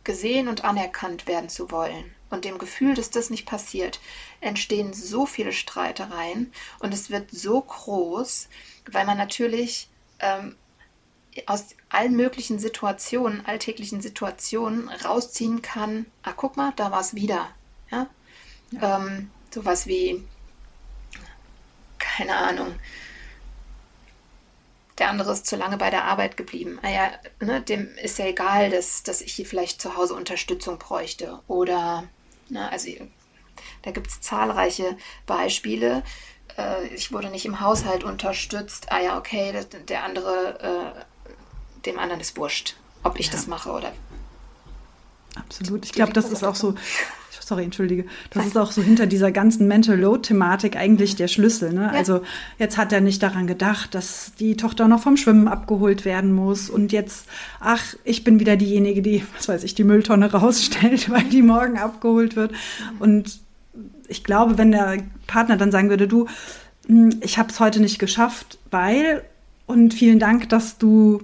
gesehen 0.03 0.47
und 0.47 0.63
anerkannt 0.63 1.27
werden 1.27 1.49
zu 1.49 1.71
wollen 1.71 2.13
und 2.29 2.45
dem 2.45 2.57
Gefühl, 2.57 2.95
dass 2.95 3.09
das 3.09 3.29
nicht 3.29 3.45
passiert, 3.45 3.99
entstehen 4.39 4.93
so 4.93 5.25
viele 5.25 5.53
Streitereien 5.53 6.51
und 6.79 6.93
es 6.93 7.09
wird 7.09 7.29
so 7.31 7.61
groß, 7.61 8.49
weil 8.91 9.05
man 9.05 9.17
natürlich 9.17 9.89
ähm, 10.19 10.55
aus 11.45 11.75
allen 11.89 12.15
möglichen 12.15 12.59
Situationen, 12.59 13.45
alltäglichen 13.45 14.01
Situationen 14.01 14.89
rausziehen 14.89 15.61
kann, 15.61 16.05
ah, 16.23 16.33
guck 16.35 16.57
mal, 16.57 16.73
da 16.75 16.91
war 16.91 17.01
es 17.01 17.15
wieder. 17.15 17.49
Ja? 17.91 18.07
ja. 18.71 18.97
Ähm, 18.97 19.29
Sowas 19.53 19.85
wie, 19.85 20.23
keine 21.99 22.37
Ahnung, 22.37 22.73
der 25.01 25.09
andere 25.09 25.31
ist 25.31 25.47
zu 25.47 25.55
lange 25.55 25.77
bei 25.77 25.89
der 25.89 26.05
Arbeit 26.05 26.37
geblieben. 26.37 26.77
Ah 26.83 26.89
ja, 26.89 27.11
ne, 27.39 27.59
dem 27.59 27.89
ist 28.03 28.19
ja 28.19 28.27
egal, 28.27 28.69
dass, 28.69 29.01
dass 29.01 29.21
ich 29.21 29.33
hier 29.33 29.47
vielleicht 29.47 29.81
zu 29.81 29.97
Hause 29.97 30.13
Unterstützung 30.13 30.77
bräuchte. 30.77 31.39
Oder, 31.47 32.03
ne, 32.49 32.71
also 32.71 32.87
da 33.81 33.89
gibt 33.89 34.07
es 34.07 34.21
zahlreiche 34.21 34.95
Beispiele. 35.25 36.03
Äh, 36.55 36.85
ich 36.89 37.11
wurde 37.11 37.31
nicht 37.31 37.47
im 37.47 37.61
Haushalt 37.61 38.03
unterstützt. 38.03 38.91
Ah 38.91 38.99
ja, 38.99 39.17
okay, 39.17 39.51
der, 39.51 39.63
der 39.63 40.03
andere, 40.03 40.93
äh, 40.95 41.81
dem 41.87 41.97
anderen 41.97 42.21
ist 42.21 42.37
wurscht, 42.37 42.75
ob 43.01 43.19
ich 43.19 43.25
ja. 43.25 43.31
das 43.31 43.47
mache 43.47 43.71
oder. 43.71 43.93
Absolut. 45.35 45.83
Ich 45.83 45.93
glaube, 45.93 46.13
das 46.13 46.29
ist 46.29 46.43
auch 46.43 46.53
so 46.53 46.75
sorry, 47.51 47.65
entschuldige. 47.65 48.05
Das 48.29 48.45
ist 48.45 48.57
auch 48.57 48.71
so 48.71 48.81
hinter 48.81 49.07
dieser 49.07 49.29
ganzen 49.29 49.67
Mental 49.67 49.99
Load-Thematik 49.99 50.77
eigentlich 50.77 51.17
der 51.17 51.27
Schlüssel. 51.27 51.73
Ne? 51.73 51.81
Ja. 51.81 51.89
Also 51.89 52.21
jetzt 52.59 52.77
hat 52.77 52.93
er 52.93 53.01
nicht 53.01 53.21
daran 53.21 53.45
gedacht, 53.45 53.93
dass 53.93 54.31
die 54.39 54.55
Tochter 54.55 54.87
noch 54.87 55.01
vom 55.01 55.17
Schwimmen 55.17 55.49
abgeholt 55.49 56.05
werden 56.05 56.31
muss. 56.31 56.69
Und 56.69 56.93
jetzt, 56.93 57.27
ach, 57.59 57.83
ich 58.05 58.23
bin 58.23 58.39
wieder 58.39 58.55
diejenige, 58.55 59.01
die, 59.01 59.25
was 59.35 59.49
weiß 59.49 59.65
ich, 59.65 59.75
die 59.75 59.83
Mülltonne 59.83 60.31
rausstellt, 60.31 61.09
weil 61.11 61.25
die 61.25 61.41
morgen 61.41 61.77
abgeholt 61.77 62.37
wird. 62.37 62.53
Und 62.99 63.41
ich 64.07 64.23
glaube, 64.23 64.57
wenn 64.57 64.71
der 64.71 64.99
Partner 65.27 65.57
dann 65.57 65.73
sagen 65.73 65.89
würde, 65.89 66.07
du, 66.07 66.27
hm, 66.87 67.19
ich 67.19 67.37
habe 67.37 67.49
es 67.49 67.59
heute 67.59 67.81
nicht 67.81 67.99
geschafft, 67.99 68.59
weil 68.69 69.23
und 69.65 69.93
vielen 69.93 70.19
Dank, 70.19 70.47
dass 70.47 70.77
du 70.77 71.21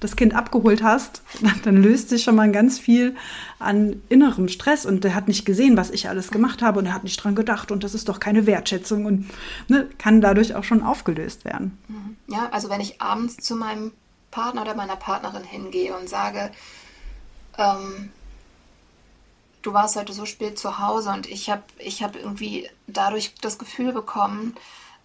das 0.00 0.16
Kind 0.16 0.34
abgeholt 0.34 0.82
hast, 0.82 1.22
dann 1.64 1.76
löst 1.76 2.08
sich 2.08 2.22
schon 2.24 2.36
mal 2.36 2.50
ganz 2.50 2.78
viel 2.78 3.16
an 3.58 4.02
innerem 4.08 4.48
Stress 4.48 4.84
und 4.86 5.04
der 5.04 5.14
hat 5.14 5.28
nicht 5.28 5.46
gesehen, 5.46 5.76
was 5.76 5.90
ich 5.90 6.08
alles 6.08 6.30
gemacht 6.30 6.62
habe 6.62 6.78
und 6.78 6.86
er 6.86 6.94
hat 6.94 7.04
nicht 7.04 7.22
dran 7.22 7.34
gedacht 7.34 7.70
und 7.70 7.84
das 7.84 7.94
ist 7.94 8.08
doch 8.08 8.20
keine 8.20 8.46
Wertschätzung 8.46 9.06
und 9.06 9.30
ne, 9.68 9.88
kann 9.98 10.20
dadurch 10.20 10.54
auch 10.54 10.64
schon 10.64 10.82
aufgelöst 10.82 11.44
werden. 11.44 11.78
Mhm. 11.88 12.16
Ja, 12.28 12.48
also 12.50 12.68
wenn 12.68 12.80
ich 12.80 13.00
abends 13.00 13.36
zu 13.36 13.56
meinem 13.56 13.92
Partner 14.30 14.62
oder 14.62 14.74
meiner 14.74 14.96
Partnerin 14.96 15.44
hingehe 15.44 15.96
und 15.96 16.08
sage, 16.08 16.50
ähm, 17.56 18.10
du 19.62 19.72
warst 19.72 19.96
heute 19.96 20.12
so 20.12 20.26
spät 20.26 20.58
zu 20.58 20.78
Hause 20.78 21.10
und 21.10 21.26
ich 21.26 21.50
habe 21.50 21.62
ich 21.78 22.02
hab 22.02 22.16
irgendwie 22.16 22.68
dadurch 22.86 23.34
das 23.40 23.58
Gefühl 23.58 23.92
bekommen, 23.92 24.56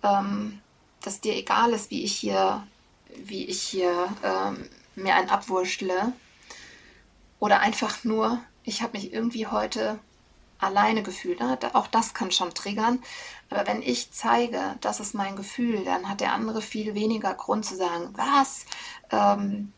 ähm, 0.04 0.60
dass 1.02 1.22
dir 1.22 1.36
egal 1.36 1.72
ist, 1.72 1.92
wie 1.92 2.04
ich 2.04 2.16
hier, 2.16 2.68
wie 3.16 3.46
ich 3.46 3.62
hier 3.62 4.10
ähm, 4.24 4.58
mir 5.04 5.16
einen 5.16 5.30
abwurschtle. 5.30 6.14
Oder 7.40 7.62
einfach 7.62 8.04
nur, 8.04 8.40
ich 8.64 8.82
habe 8.82 8.98
mich 8.98 9.14
irgendwie 9.14 9.48
heute 9.48 10.00
alleine 10.60 11.04
gefühlt. 11.04 11.40
Ne? 11.40 11.58
Auch 11.74 11.88
das 11.88 12.14
kann 12.14 12.32
schon 12.32 12.54
triggern. 12.54 13.02
Aber 13.50 13.66
wenn 13.66 13.82
ich 13.82 14.12
zeige, 14.12 14.76
das 14.82 15.00
ist 15.00 15.16
mein 15.16 15.36
Gefühl, 15.36 15.84
dann 15.86 16.10
hat 16.10 16.20
der 16.20 16.34
andere 16.34 16.62
viel 16.62 16.94
weniger 16.94 17.34
Grund 17.34 17.66
zu 17.66 17.76
sagen, 17.76 18.10
was? 18.14 18.66
Ähm, 19.10 19.74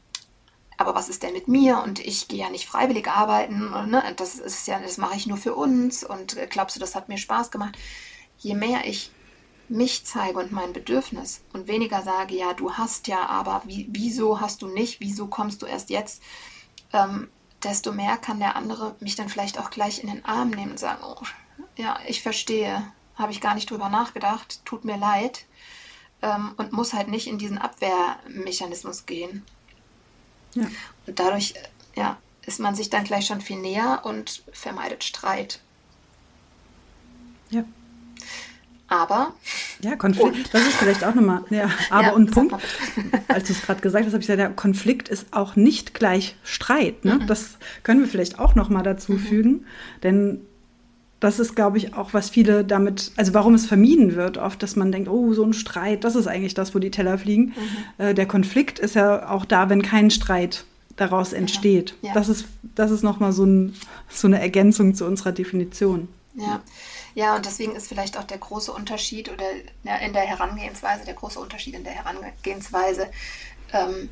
aber 0.78 0.96
was 0.96 1.10
ist 1.10 1.22
denn 1.22 1.34
mit 1.34 1.48
mir? 1.48 1.84
Und 1.84 2.00
ich 2.00 2.28
gehe 2.28 2.40
ja 2.40 2.50
nicht 2.50 2.68
freiwillig 2.68 3.08
arbeiten. 3.08 3.70
Ne? 3.90 4.04
Das 4.18 4.36
ist 4.36 4.68
ja, 4.68 4.80
das 4.80 4.98
mache 4.98 5.16
ich 5.16 5.28
nur 5.28 5.38
für 5.38 5.54
uns. 5.54 6.04
Und 6.04 6.36
glaubst 6.50 6.76
du, 6.76 6.80
das 6.80 6.96
hat 6.96 7.08
mir 7.08 7.18
Spaß 7.18 7.52
gemacht? 7.52 7.78
Je 8.40 8.56
mehr 8.56 8.86
ich 8.86 9.12
mich 9.72 10.06
zeige 10.06 10.38
und 10.38 10.52
mein 10.52 10.74
Bedürfnis 10.74 11.42
und 11.54 11.68
weniger 11.68 12.02
sage, 12.02 12.36
ja, 12.36 12.54
du 12.54 12.74
hast 12.74 13.08
ja, 13.08 13.26
aber 13.28 13.62
wie, 13.66 13.88
wieso 13.92 14.42
hast 14.42 14.62
du 14.62 14.68
nicht, 14.68 15.00
wieso 15.00 15.28
kommst 15.28 15.62
du 15.62 15.66
erst 15.66 15.90
jetzt, 15.90 16.22
ähm, 16.94 17.30
desto 17.64 17.92
mehr 17.92 18.18
kann 18.18 18.40
der 18.40 18.56
andere 18.56 18.96
mich 19.00 19.16
dann 19.16 19.30
vielleicht 19.30 19.58
auch 19.58 19.70
gleich 19.70 20.04
in 20.04 20.10
den 20.10 20.26
Arm 20.26 20.50
nehmen 20.50 20.72
und 20.72 20.80
sagen, 20.80 21.02
oh, 21.04 21.24
ja, 21.78 22.00
ich 22.08 22.22
verstehe, 22.22 22.92
habe 23.16 23.32
ich 23.32 23.40
gar 23.40 23.56
nicht 23.56 23.70
drüber 23.70 23.90
nachgedacht, 23.90 24.62
tut 24.66 24.84
mir 24.84 24.98
leid 24.98 25.46
ähm, 26.22 26.54
und 26.58 26.74
muss 26.74 26.94
halt 26.94 27.08
nicht 27.08 27.28
in 27.28 27.38
diesen 27.38 27.58
Abwehrmechanismus 27.58 29.06
gehen. 29.06 29.46
Ja. 30.54 30.68
Und 31.08 31.20
dadurch, 31.20 31.54
ja, 31.96 32.18
ist 32.46 32.60
man 32.60 32.76
sich 32.76 32.90
dann 32.90 33.06
gleich 33.06 33.28
schon 33.28 33.40
viel 33.40 33.58
näher 33.58 34.02
und 34.04 34.44
vermeidet 34.52 35.04
Streit. 35.04 35.62
Ja. 37.52 37.64
Aber. 38.92 39.34
Ja, 39.82 39.96
Konflikt, 39.96 40.36
und. 40.36 40.54
das 40.54 40.64
ist 40.64 40.76
vielleicht 40.76 41.06
auch 41.06 41.16
nochmal. 41.16 41.44
Ja, 41.50 41.70
aber 41.90 42.08
ja, 42.08 42.12
und 42.12 42.32
Punkt. 42.32 42.54
Als 43.30 43.48
du 43.48 43.54
es 43.54 43.62
gerade 43.62 43.80
gesagt 43.80 44.06
hast, 44.06 44.12
habe 44.12 44.22
ich 44.22 44.28
gesagt, 44.28 44.42
ja, 44.42 44.50
Konflikt 44.50 45.08
ist 45.08 45.28
auch 45.32 45.56
nicht 45.56 45.94
gleich 45.94 46.36
Streit. 46.44 47.06
Ne? 47.06 47.16
Mhm. 47.16 47.28
Das 47.28 47.58
können 47.84 48.02
wir 48.02 48.08
vielleicht 48.08 48.38
auch 48.38 48.54
nochmal 48.54 48.84
dazu 48.84 49.14
mhm. 49.14 49.20
fügen. 49.20 49.66
Denn 50.04 50.42
das 51.22 51.40
ist, 51.40 51.56
glaube 51.56 51.78
ich, 51.78 51.94
auch, 51.94 52.14
was 52.14 52.30
viele 52.30 52.66
damit, 52.66 53.14
also 53.16 53.34
warum 53.34 53.54
es 53.54 53.66
vermieden 53.66 54.16
wird, 54.16 54.38
oft, 54.38 54.62
dass 54.62 54.76
man 54.76 54.92
denkt, 54.92 55.08
oh, 55.08 55.34
so 55.34 55.46
ein 55.46 55.54
Streit, 55.54 56.04
das 56.04 56.18
ist 56.18 56.28
eigentlich 56.28 56.54
das, 56.54 56.76
wo 56.76 56.80
die 56.80 56.92
Teller 56.92 57.18
fliegen. 57.18 57.54
Mhm. 57.98 58.06
Äh, 58.06 58.14
der 58.14 58.26
Konflikt 58.26 58.78
ist 58.78 58.96
ja 58.96 59.30
auch 59.30 59.46
da, 59.46 59.70
wenn 59.70 59.84
kein 59.84 60.12
Streit 60.12 60.66
daraus 60.98 61.32
entsteht. 61.32 61.96
Ja. 62.02 62.14
Das 62.14 62.28
ist, 62.28 62.46
das 62.76 62.92
ist 62.92 63.04
nochmal 63.04 63.32
so, 63.32 63.46
ein, 63.46 63.74
so 64.10 64.28
eine 64.28 64.42
Ergänzung 64.42 64.96
zu 64.96 65.06
unserer 65.06 65.32
Definition. 65.32 66.10
Ja. 66.36 66.62
Ja, 67.14 67.36
und 67.36 67.46
deswegen 67.46 67.76
ist 67.76 67.88
vielleicht 67.88 68.18
auch 68.18 68.24
der 68.24 68.38
große 68.38 68.72
Unterschied 68.72 69.30
oder 69.30 69.46
ja, 69.84 69.98
in 69.98 70.14
der 70.14 70.24
Herangehensweise, 70.24 71.06
der 71.06 71.14
große 71.14 71.40
Unterschied 71.40 71.76
in 71.76 71.84
der 71.84 71.94
Herangehensweise, 71.94 73.12
ähm, 73.74 74.10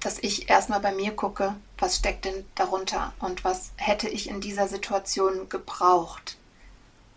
dass 0.00 0.18
ich 0.18 0.48
erstmal 0.48 0.80
bei 0.80 0.92
mir 0.92 1.12
gucke, 1.12 1.54
was 1.78 1.96
steckt 1.96 2.24
denn 2.24 2.44
darunter 2.54 3.12
und 3.20 3.44
was 3.44 3.72
hätte 3.76 4.08
ich 4.08 4.28
in 4.28 4.40
dieser 4.40 4.68
Situation 4.68 5.48
gebraucht. 5.48 6.36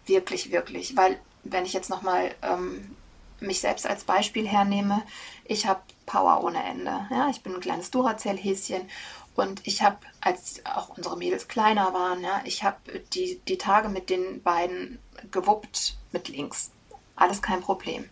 Wirklich, 0.05 0.51
wirklich. 0.51 0.95
Weil, 0.97 1.19
wenn 1.43 1.65
ich 1.65 1.73
jetzt 1.73 1.89
nochmal 1.89 2.35
ähm, 2.41 2.95
mich 3.39 3.61
selbst 3.61 3.87
als 3.87 4.03
Beispiel 4.03 4.47
hernehme, 4.47 5.01
ich 5.45 5.65
habe 5.65 5.81
Power 6.05 6.43
ohne 6.43 6.63
Ende. 6.63 7.07
Ja, 7.09 7.29
ich 7.29 7.41
bin 7.41 7.55
ein 7.55 7.61
kleines 7.61 7.91
Duracell-Häschen 7.91 8.89
und 9.35 9.65
ich 9.65 9.81
habe, 9.81 9.97
als 10.21 10.63
auch 10.65 10.89
unsere 10.89 11.17
Mädels 11.17 11.47
kleiner 11.47 11.93
waren, 11.93 12.21
ja, 12.21 12.41
ich 12.45 12.63
habe 12.63 12.99
die, 13.13 13.39
die 13.47 13.57
Tage 13.57 13.89
mit 13.89 14.09
den 14.09 14.43
beiden 14.43 14.99
gewuppt 15.31 15.97
mit 16.11 16.27
links. 16.27 16.71
Alles 17.15 17.41
kein 17.41 17.61
Problem. 17.61 18.09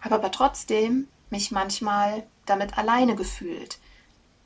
Habe 0.00 0.16
aber 0.16 0.30
trotzdem 0.30 1.08
mich 1.30 1.50
manchmal 1.52 2.26
damit 2.46 2.76
alleine 2.76 3.14
gefühlt. 3.14 3.78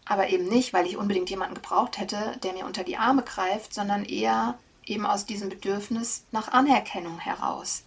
Aber 0.04 0.28
eben 0.28 0.46
nicht, 0.48 0.74
weil 0.74 0.86
ich 0.86 0.98
unbedingt 0.98 1.30
jemanden 1.30 1.54
gebraucht 1.54 1.98
hätte, 1.98 2.38
der 2.42 2.52
mir 2.52 2.66
unter 2.66 2.84
die 2.84 2.98
Arme 2.98 3.22
greift, 3.22 3.72
sondern 3.72 4.04
eher 4.04 4.58
eben 4.84 5.06
aus 5.06 5.24
diesem 5.24 5.48
Bedürfnis 5.48 6.24
nach 6.30 6.48
Anerkennung 6.48 7.18
heraus. 7.18 7.84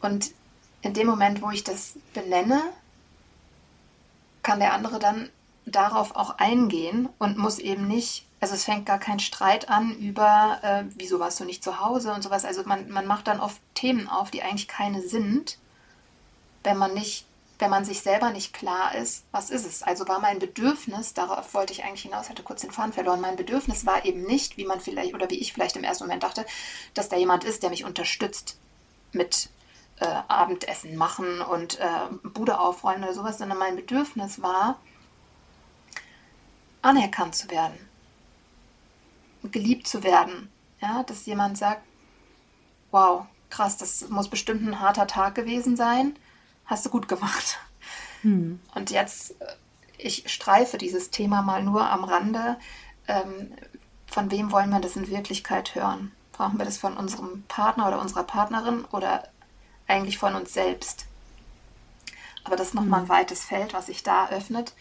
Und 0.00 0.32
in 0.82 0.94
dem 0.94 1.08
Moment, 1.08 1.42
wo 1.42 1.50
ich 1.50 1.64
das 1.64 1.94
benenne, 2.14 2.62
kann 4.44 4.60
der 4.60 4.74
andere 4.74 5.00
dann 5.00 5.30
darauf 5.70 6.16
auch 6.16 6.38
eingehen 6.38 7.08
und 7.18 7.38
muss 7.38 7.58
eben 7.58 7.86
nicht, 7.86 8.26
also 8.40 8.54
es 8.54 8.64
fängt 8.64 8.86
gar 8.86 8.98
kein 8.98 9.20
Streit 9.20 9.68
an 9.68 9.96
über, 9.98 10.58
äh, 10.62 10.84
wieso 10.96 11.20
warst 11.20 11.40
du 11.40 11.44
nicht 11.44 11.62
zu 11.62 11.80
Hause 11.80 12.12
und 12.12 12.22
sowas. 12.22 12.44
Also 12.44 12.62
man, 12.64 12.90
man 12.90 13.06
macht 13.06 13.26
dann 13.26 13.40
oft 13.40 13.60
Themen 13.74 14.08
auf, 14.08 14.30
die 14.30 14.42
eigentlich 14.42 14.68
keine 14.68 15.02
sind, 15.02 15.58
wenn 16.64 16.76
man 16.76 16.94
nicht, 16.94 17.26
wenn 17.58 17.70
man 17.70 17.84
sich 17.84 18.00
selber 18.00 18.30
nicht 18.30 18.52
klar 18.52 18.94
ist, 18.94 19.24
was 19.32 19.50
ist 19.50 19.66
es. 19.66 19.82
Also 19.82 20.06
war 20.06 20.20
mein 20.20 20.38
Bedürfnis, 20.38 21.14
darauf 21.14 21.54
wollte 21.54 21.72
ich 21.72 21.84
eigentlich 21.84 22.02
hinaus, 22.02 22.28
hatte 22.28 22.42
kurz 22.42 22.60
den 22.60 22.70
Faden 22.70 22.92
verloren, 22.92 23.20
mein 23.20 23.36
Bedürfnis 23.36 23.84
war 23.84 24.04
eben 24.04 24.22
nicht, 24.22 24.56
wie 24.56 24.64
man 24.64 24.80
vielleicht 24.80 25.14
oder 25.14 25.30
wie 25.30 25.38
ich 25.38 25.52
vielleicht 25.52 25.76
im 25.76 25.84
ersten 25.84 26.04
Moment 26.04 26.22
dachte, 26.22 26.46
dass 26.94 27.08
da 27.08 27.16
jemand 27.16 27.44
ist, 27.44 27.62
der 27.62 27.70
mich 27.70 27.84
unterstützt 27.84 28.58
mit 29.12 29.50
äh, 30.00 30.06
Abendessen 30.28 30.96
machen 30.96 31.40
und 31.40 31.80
äh, 31.80 31.86
Bude 32.22 32.60
aufräumen 32.60 33.02
oder 33.02 33.14
sowas, 33.14 33.38
sondern 33.38 33.58
mein 33.58 33.76
Bedürfnis 33.76 34.40
war, 34.40 34.78
anerkannt 36.82 37.34
zu 37.34 37.50
werden, 37.50 37.78
geliebt 39.44 39.86
zu 39.86 40.02
werden. 40.02 40.50
Ja, 40.80 41.02
dass 41.02 41.26
jemand 41.26 41.58
sagt, 41.58 41.82
wow, 42.90 43.26
krass, 43.50 43.76
das 43.76 44.08
muss 44.08 44.28
bestimmt 44.28 44.66
ein 44.66 44.80
harter 44.80 45.06
Tag 45.06 45.34
gewesen 45.34 45.76
sein, 45.76 46.16
hast 46.66 46.86
du 46.86 46.90
gut 46.90 47.08
gemacht. 47.08 47.58
Hm. 48.22 48.60
Und 48.74 48.90
jetzt, 48.90 49.40
äh, 49.40 49.54
ich 49.96 50.30
streife 50.32 50.78
dieses 50.78 51.10
Thema 51.10 51.42
mal 51.42 51.62
nur 51.62 51.88
am 51.88 52.04
Rande. 52.04 52.56
Ähm, 53.06 53.52
von 54.06 54.30
wem 54.30 54.52
wollen 54.52 54.70
wir 54.70 54.80
das 54.80 54.96
in 54.96 55.08
Wirklichkeit 55.08 55.74
hören? 55.74 56.12
Brauchen 56.32 56.58
wir 56.58 56.64
das 56.64 56.78
von 56.78 56.96
unserem 56.96 57.42
Partner 57.48 57.88
oder 57.88 58.00
unserer 58.00 58.24
Partnerin 58.24 58.84
oder 58.86 59.28
eigentlich 59.86 60.18
von 60.18 60.34
uns 60.34 60.52
selbst? 60.52 61.06
Aber 62.44 62.56
das 62.56 62.68
ist 62.68 62.74
nochmal 62.74 63.00
ein 63.00 63.08
hm. 63.08 63.10
weites 63.10 63.44
Feld, 63.44 63.74
was 63.74 63.86
sich 63.86 64.02
da 64.02 64.28
öffnet 64.28 64.72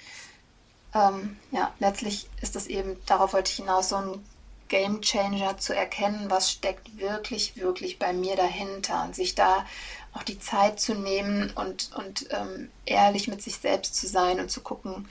ähm, 0.93 1.38
ja, 1.52 1.73
letztlich 1.80 2.30
ist 2.41 2.56
es 2.56 2.67
eben, 2.67 2.97
darauf 3.06 3.34
wollte 3.34 3.52
ich 3.52 3.58
hinaus, 3.58 3.89
so 3.89 3.97
ein 3.97 4.26
Game 4.67 5.02
Changer 5.02 5.58
zu 5.58 5.76
erkennen, 5.76 6.30
was 6.30 6.52
steckt 6.52 6.97
wirklich, 6.97 7.56
wirklich 7.58 8.00
bei 8.00 8.13
mir 8.13 8.36
dahinter 8.36 9.04
und 9.06 9.15
sich 9.15 9.36
da 9.36 9.65
auch 10.13 10.23
die 10.23 10.39
Zeit 10.39 10.80
zu 10.80 10.93
nehmen 10.93 11.52
und, 11.52 11.91
und 11.95 12.28
ähm, 12.32 12.69
ehrlich 12.86 13.28
mit 13.28 13.41
sich 13.41 13.58
selbst 13.58 13.95
zu 13.95 14.08
sein 14.08 14.39
und 14.39 14.50
zu 14.50 14.62
gucken, 14.62 15.08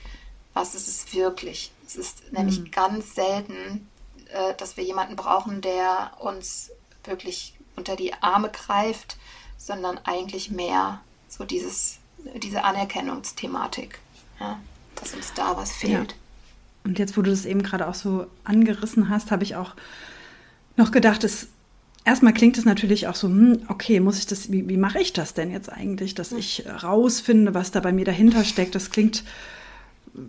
was 0.53 0.75
ist 0.75 0.87
es 0.87 1.13
wirklich. 1.13 1.71
Es 1.85 1.95
ist 1.95 2.31
nämlich 2.31 2.59
mhm. 2.59 2.71
ganz 2.71 3.15
selten, 3.15 3.89
äh, 4.31 4.53
dass 4.55 4.77
wir 4.77 4.83
jemanden 4.83 5.15
brauchen, 5.15 5.61
der 5.61 6.11
uns 6.19 6.71
wirklich 7.03 7.53
unter 7.75 7.95
die 7.95 8.13
Arme 8.13 8.49
greift, 8.49 9.17
sondern 9.57 9.99
eigentlich 9.99 10.51
mehr 10.51 11.01
so 11.29 11.45
dieses, 11.45 11.99
diese 12.35 12.63
Anerkennungsthematik. 12.63 13.99
Ja 14.39 14.59
dass 14.99 15.13
uns 15.13 15.33
da 15.33 15.55
was 15.57 15.71
fehlt. 15.71 16.11
Ja. 16.11 16.17
Und 16.83 16.99
jetzt, 16.99 17.17
wo 17.17 17.21
du 17.21 17.31
das 17.31 17.45
eben 17.45 17.63
gerade 17.63 17.87
auch 17.87 17.95
so 17.95 18.27
angerissen 18.43 19.09
hast, 19.09 19.31
habe 19.31 19.43
ich 19.43 19.55
auch 19.55 19.75
noch 20.77 20.91
gedacht, 20.91 21.23
es 21.23 21.49
erstmal 22.05 22.33
klingt 22.33 22.57
es 22.57 22.65
natürlich 22.65 23.07
auch 23.07 23.15
so, 23.15 23.27
hm, 23.27 23.59
okay, 23.67 23.99
muss 23.99 24.17
ich 24.17 24.25
das, 24.25 24.51
wie, 24.51 24.69
wie 24.69 24.77
mache 24.77 24.99
ich 24.99 25.11
das 25.11 25.33
denn 25.33 25.51
jetzt 25.51 25.71
eigentlich, 25.71 26.15
dass 26.15 26.31
ich 26.31 26.63
rausfinde, 26.81 27.53
was 27.53 27.71
da 27.71 27.81
bei 27.81 27.91
mir 27.91 28.05
dahinter 28.05 28.45
steckt? 28.45 28.75
Das 28.75 28.89
klingt 28.89 29.25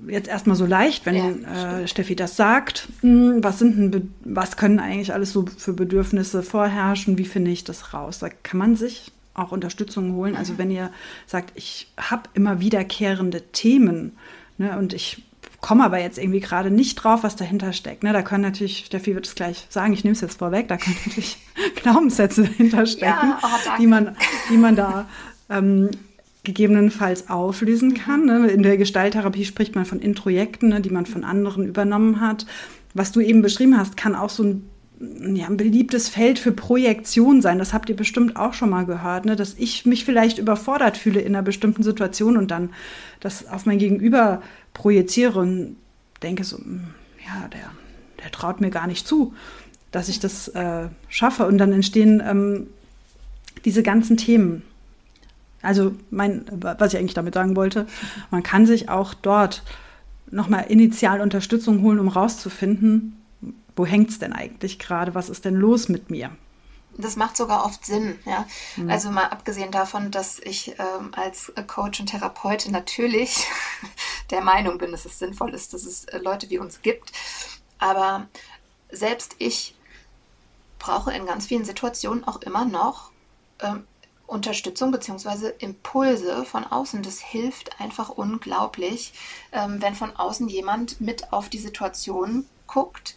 jetzt 0.09 0.29
erstmal 0.29 0.57
so 0.57 0.67
leicht, 0.67 1.07
wenn 1.07 1.15
ja, 1.15 1.79
äh, 1.81 1.89
Steffi 1.89 2.17
das 2.17 2.37
sagt. 2.37 2.89
Hm, 3.01 3.43
was 3.43 3.61
sind 3.61 3.95
denn, 3.95 4.15
was 4.25 4.57
können 4.57 4.81
eigentlich 4.81 5.15
alles 5.15 5.33
so 5.33 5.47
für 5.57 5.73
Bedürfnisse 5.73 6.43
vorherrschen? 6.43 7.17
Wie 7.17 7.25
finde 7.25 7.53
ich 7.53 7.65
das 7.65 7.95
raus? 7.95 8.19
Da 8.19 8.29
kann 8.29 8.59
man 8.59 8.77
sich 8.77 9.13
auch 9.35 9.53
Unterstützung 9.53 10.15
holen. 10.15 10.37
Also 10.37 10.59
wenn 10.59 10.71
ihr 10.71 10.91
sagt, 11.27 11.53
ich 11.55 11.93
habe 11.97 12.29
immer 12.35 12.61
wiederkehrende 12.61 13.43
Themen, 13.53 14.17
Ne? 14.59 14.77
Und 14.79 14.93
ich 14.93 15.23
komme 15.61 15.85
aber 15.85 16.01
jetzt 16.01 16.19
irgendwie 16.19 16.41
gerade 16.41 16.71
nicht 16.71 16.97
drauf, 16.97 17.23
was 17.23 17.37
dahinter 17.37 17.73
steckt. 17.73 18.03
Ne? 18.03 18.13
Da 18.13 18.23
können 18.23 18.43
natürlich, 18.43 18.85
Steffi 18.87 19.15
wird 19.15 19.27
es 19.27 19.35
gleich 19.35 19.67
sagen, 19.71 19.93
ich 19.93 20.05
nehme 20.05 20.13
es 20.13 20.21
jetzt 20.21 20.39
vorweg, 20.39 20.69
da 20.69 20.77
können 20.77 20.97
natürlich 21.07 21.39
Glaubenssätze 21.77 22.45
dahinter 22.45 22.87
stecken, 22.87 23.29
ja, 23.31 23.41
oh, 23.43 23.71
die, 23.79 23.87
man, 23.87 24.17
die 24.51 24.57
man 24.57 24.77
da 24.77 25.09
ähm, 25.51 25.91
gegebenenfalls 26.45 27.29
auflösen 27.29 27.95
kann. 27.95 28.27
Ne? 28.27 28.49
In 28.49 28.63
der 28.63 28.77
Gestalttherapie 28.77 29.45
spricht 29.45 29.75
man 29.75 29.85
von 29.85 30.01
Introjekten, 30.01 30.69
ne, 30.71 30.81
die 30.81 30.91
man 30.91 31.07
von 31.07 31.25
anderen 31.25 31.67
übernommen 31.67 32.21
hat. 32.21 32.47
Was 32.95 33.13
du 33.13 33.21
eben 33.21 33.43
beschrieben 33.43 33.77
hast, 33.77 33.97
kann 33.97 34.15
auch 34.15 34.31
so 34.31 34.45
ein 34.45 34.69
ja, 35.01 35.47
ein 35.47 35.57
beliebtes 35.57 36.09
Feld 36.09 36.39
für 36.39 36.53
Projektion 36.53 37.41
sein. 37.41 37.59
Das 37.59 37.73
habt 37.73 37.89
ihr 37.89 37.97
bestimmt 37.97 38.37
auch 38.37 38.53
schon 38.53 38.71
mal 38.71 38.85
gehört, 38.85 39.27
ne? 39.27 39.37
dass 39.37 39.55
ich 39.55 39.87
mich 39.87 40.05
vielleicht 40.05 40.39
überfordert 40.39 40.97
fühle 40.97 41.21
in 41.21 41.35
einer 41.35 41.43
bestimmten 41.43 41.83
Situation 41.83 42.37
und 42.37 42.51
dann 42.51 42.71
das 43.21 43.47
auf 43.47 43.65
mein 43.65 43.79
Gegenüber 43.79 44.43
projiziere 44.75 45.39
und 45.39 45.77
denke 46.23 46.43
so, 46.43 46.59
hm, 46.59 46.89
ja, 47.25 47.49
der, 47.49 47.71
der 48.23 48.33
traut 48.33 48.61
mir 48.61 48.71
gar 48.71 48.87
nicht 48.87 49.07
zu, 49.07 49.35
dass 49.93 50.09
ich 50.09 50.19
das 50.19 50.49
äh, 50.49 50.89
schaffe. 51.09 51.47
Und 51.47 51.59
dann 51.59 51.73
entstehen 51.73 52.23
ähm, 52.27 52.67
diese 53.65 53.83
ganzen 53.83 54.17
Themen. 54.17 54.63
Also 55.63 55.95
mein, 56.11 56.45
was 56.51 56.93
ich 56.93 56.99
eigentlich 56.99 57.15
damit 57.15 57.35
sagen 57.35 57.57
wollte, 57.57 57.87
man 58.31 58.43
kann 58.43 58.67
sich 58.67 58.89
auch 58.89 59.15
dort 59.15 59.63
nochmal 60.31 60.67
initial 60.69 61.21
Unterstützung 61.21 61.83
holen, 61.83 61.99
um 61.99 62.09
rauszufinden, 62.09 63.17
wo 63.79 63.87
hängt 63.87 64.11
es 64.11 64.19
denn 64.19 64.33
eigentlich 64.33 64.79
gerade? 64.79 65.15
Was 65.15 65.31
ist 65.31 65.45
denn 65.45 65.55
los 65.55 65.89
mit 65.89 66.11
mir? 66.11 66.37
Das 66.97 67.15
macht 67.15 67.37
sogar 67.37 67.65
oft 67.65 67.87
Sinn, 67.87 68.19
ja. 68.25 68.45
Mhm. 68.77 68.91
Also 68.91 69.11
mal 69.11 69.27
abgesehen 69.27 69.71
davon, 69.71 70.11
dass 70.11 70.41
ich 70.41 70.75
ähm, 70.81 71.13
als 71.13 71.53
Coach 71.69 72.01
und 72.01 72.07
Therapeutin 72.07 72.73
natürlich 72.73 73.47
der 74.31 74.41
Meinung 74.41 74.79
bin, 74.79 74.91
dass 74.91 75.05
es 75.05 75.21
sinnvoll 75.21 75.55
ist, 75.55 75.73
dass 75.73 75.85
es 75.85 76.07
äh, 76.07 76.19
Leute 76.19 76.51
wie 76.51 76.59
uns 76.59 76.83
gibt. 76.83 77.13
Aber 77.79 78.27
selbst 78.91 79.37
ich 79.39 79.77
brauche 80.81 81.13
in 81.13 81.25
ganz 81.25 81.47
vielen 81.47 81.65
Situationen 81.65 82.25
auch 82.25 82.43
immer 82.43 82.65
noch 82.65 83.13
ähm, 83.61 83.85
Unterstützung 84.27 84.91
bzw. 84.91 85.53
Impulse 85.59 86.45
von 86.45 86.65
außen. 86.65 87.03
Das 87.05 87.21
hilft 87.21 87.81
einfach 87.81 88.09
unglaublich, 88.09 89.13
ähm, 89.53 89.81
wenn 89.81 89.95
von 89.95 90.17
außen 90.17 90.49
jemand 90.49 91.01
mit 91.01 91.33
auf 91.33 91.49
die 91.49 91.59
Situation 91.59 92.45
guckt 92.67 93.15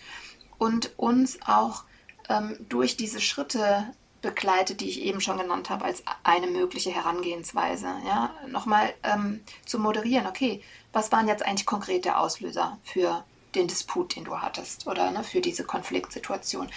und 0.61 0.91
uns 0.99 1.39
auch 1.47 1.85
ähm, 2.29 2.55
durch 2.69 2.95
diese 2.95 3.19
Schritte 3.19 3.91
begleitet, 4.21 4.81
die 4.81 4.89
ich 4.89 5.01
eben 5.01 5.19
schon 5.19 5.39
genannt 5.39 5.71
habe, 5.71 5.85
als 5.85 6.03
eine 6.21 6.45
mögliche 6.45 6.91
Herangehensweise. 6.91 7.87
Ja? 8.05 8.35
Nochmal 8.47 8.93
ähm, 9.01 9.41
zu 9.65 9.79
moderieren, 9.79 10.27
okay, 10.27 10.61
was 10.93 11.11
waren 11.11 11.27
jetzt 11.27 11.43
eigentlich 11.43 11.65
konkrete 11.65 12.15
Auslöser 12.15 12.77
für 12.83 13.25
den 13.55 13.67
Disput, 13.67 14.15
den 14.15 14.23
du 14.23 14.37
hattest 14.37 14.85
oder 14.85 15.09
ne, 15.09 15.23
für 15.23 15.41
diese 15.41 15.63
Konfliktsituation? 15.63 16.69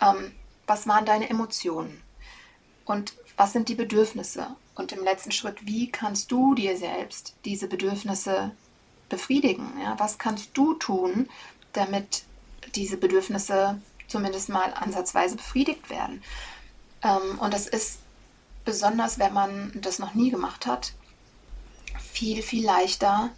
Ähm, 0.00 0.32
was 0.66 0.86
waren 0.86 1.04
deine 1.04 1.28
Emotionen? 1.28 2.02
und 2.86 3.14
was 3.36 3.52
sind 3.52 3.68
die 3.68 3.74
Bedürfnisse? 3.74 4.46
Und 4.74 4.92
im 4.92 5.04
letzten 5.04 5.32
Schritt, 5.32 5.66
wie 5.66 5.90
kannst 5.90 6.30
du 6.32 6.54
dir 6.54 6.76
selbst 6.78 7.34
diese 7.44 7.66
Bedürfnisse 7.66 8.52
befriedigen? 9.10 9.72
Ja? 9.82 9.98
Was 9.98 10.18
kannst 10.18 10.56
du 10.56 10.72
tun, 10.74 11.28
damit 11.74 12.22
diese 12.74 12.96
Bedürfnisse 12.96 13.80
zumindest 14.08 14.48
mal 14.48 14.72
ansatzweise 14.74 15.36
befriedigt 15.36 15.90
werden? 15.90 16.22
Ähm, 17.02 17.38
und 17.38 17.52
das 17.54 17.66
ist 17.66 18.00
besonders, 18.64 19.18
wenn 19.18 19.32
man 19.32 19.72
das 19.80 19.98
noch 19.98 20.14
nie 20.14 20.30
gemacht 20.30 20.66
hat, 20.66 20.92
viel, 21.98 22.42
viel 22.42 22.64
leichter, 22.64 23.30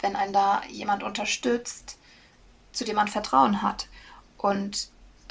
wenn 0.00 0.16
einen 0.16 0.32
da 0.32 0.62
jemand 0.68 1.02
unterstützt, 1.02 1.98
zu 2.72 2.84
dem 2.84 2.96
man 2.96 3.08
Vertrauen 3.08 3.62
hat 3.62 3.88
und 4.36 4.90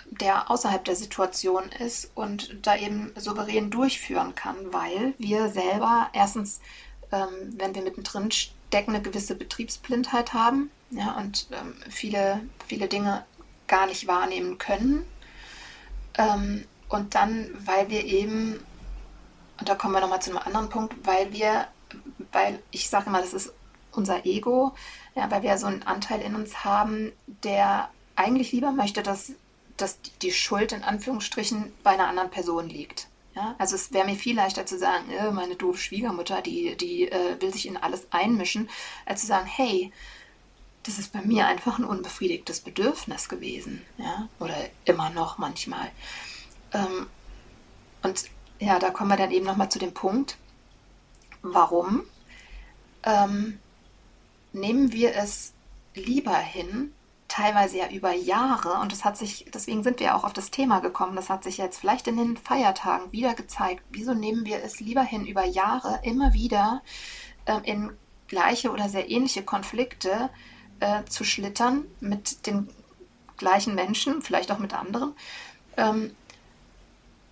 der 0.10 0.50
außerhalb 0.50 0.84
der 0.86 0.96
Situation 0.96 1.70
ist 1.70 2.12
und 2.16 2.66
da 2.66 2.78
eben 2.78 3.12
souverän 3.16 3.70
durchführen 3.70 4.36
kann, 4.36 4.56
weil 4.72 5.14
wir 5.18 5.50
selber 5.50 6.10
erstens, 6.14 6.62
ähm, 7.12 7.56
wenn 7.58 7.76
wir 7.76 7.82
mittendrin 7.84 8.32
stecken, 8.32 8.96
eine 8.96 9.02
gewisse 9.02 9.36
Betriebsblindheit 9.36 10.34
haben 10.34 10.72
ja, 10.90 11.18
und 11.18 11.48
ähm, 11.52 11.76
viele, 11.90 12.42
viele 12.66 12.88
Dinge 12.88 13.26
gar 13.68 13.86
nicht 13.86 14.08
wahrnehmen 14.08 14.58
können. 14.58 15.06
Ähm, 16.18 16.66
und 16.90 17.16
dann, 17.16 17.50
weil 17.60 17.90
wir 17.90 18.06
eben, 18.06 18.60
und 19.60 19.68
da 19.68 19.76
kommen 19.76 19.94
wir 19.94 20.02
nochmal 20.02 20.22
zu 20.22 20.30
einem 20.30 20.40
anderen 20.40 20.70
Punkt, 20.70 20.96
weil 21.06 21.34
wir, 21.34 21.68
weil 22.32 22.62
ich 22.72 22.90
sage 22.90 23.08
immer, 23.08 23.22
das 23.22 23.34
ist 23.34 23.54
unser 23.92 24.26
Ego, 24.26 24.74
ja, 25.16 25.30
weil 25.30 25.42
wir 25.42 25.58
so 25.58 25.68
einen 25.68 25.84
Anteil 25.84 26.22
in 26.22 26.36
uns 26.36 26.64
haben, 26.64 27.12
der 27.44 27.90
eigentlich 28.16 28.52
lieber 28.52 28.72
möchte, 28.72 29.04
dass, 29.04 29.32
dass 29.76 30.00
die 30.22 30.32
Schuld 30.32 30.72
in 30.72 30.84
Anführungsstrichen 30.84 31.74
bei 31.84 31.92
einer 31.92 32.08
anderen 32.08 32.30
Person 32.30 32.70
liegt. 32.70 33.08
Ja, 33.36 33.56
also 33.60 33.76
es 33.76 33.94
wäre 33.94 34.08
mir 34.08 34.16
viel 34.16 34.36
leichter 34.36 34.66
zu 34.66 34.80
sagen, 34.80 35.12
äh, 35.12 35.30
meine 35.30 35.56
doofe 35.56 35.78
Schwiegermutter, 35.78 36.42
die, 36.42 36.76
die 36.76 37.12
äh, 37.12 37.40
will 37.40 37.54
sich 37.54 37.68
in 37.68 37.78
alles 37.78 38.08
einmischen, 38.12 38.68
als 39.06 39.22
zu 39.22 39.28
sagen, 39.28 39.46
hey, 39.46 39.92
das 40.88 41.00
ist 41.00 41.12
bei 41.12 41.22
mir 41.22 41.48
einfach 41.48 41.78
ein 41.78 41.86
unbefriedigtes 41.86 42.62
Bedürfnis 42.62 43.30
gewesen. 43.30 43.82
Ja? 43.98 44.30
Oder 44.40 44.56
immer 44.86 45.10
noch 45.10 45.38
manchmal. 45.38 45.90
Ähm, 46.74 47.08
und 48.04 48.26
ja, 48.60 48.80
da 48.80 48.90
kommen 48.90 49.10
wir 49.10 49.18
dann 49.18 49.32
eben 49.32 49.46
nochmal 49.46 49.70
zu 49.70 49.80
dem 49.80 49.94
Punkt, 49.94 50.38
warum 51.42 52.04
ähm, 53.04 53.60
nehmen 54.54 54.92
wir 54.92 55.16
es 55.16 55.54
lieber 55.94 56.38
hin, 56.38 56.94
teilweise 57.28 57.78
ja 57.80 57.90
über 57.90 58.14
Jahre, 58.14 58.80
und 58.80 58.92
das 58.92 59.04
hat 59.04 59.18
sich, 59.18 59.46
deswegen 59.54 59.84
sind 59.84 60.00
wir 60.00 60.16
auch 60.16 60.24
auf 60.24 60.34
das 60.34 60.52
Thema 60.52 60.80
gekommen, 60.80 61.16
das 61.16 61.30
hat 61.30 61.44
sich 61.44 61.58
jetzt 61.58 61.80
vielleicht 61.80 62.08
in 62.08 62.18
den 62.18 62.38
Feiertagen 62.38 63.12
wieder 63.12 63.34
gezeigt, 63.34 63.84
wieso 63.90 64.14
nehmen 64.14 64.46
wir 64.46 64.64
es 64.64 64.80
lieber 64.80 65.04
hin, 65.04 65.26
über 65.26 65.46
Jahre 65.46 66.00
immer 66.04 66.34
wieder 66.34 66.82
ähm, 67.46 67.64
in 67.64 67.92
gleiche 68.28 68.72
oder 68.72 68.90
sehr 68.90 69.10
ähnliche 69.10 69.44
Konflikte 69.44 70.30
äh, 70.80 71.04
zu 71.06 71.24
schlittern 71.24 71.86
mit 72.00 72.46
den 72.46 72.70
gleichen 73.38 73.76
Menschen, 73.76 74.22
vielleicht 74.22 74.52
auch 74.52 74.60
mit 74.60 74.74
anderen, 74.74 75.14
ähm, 75.78 76.16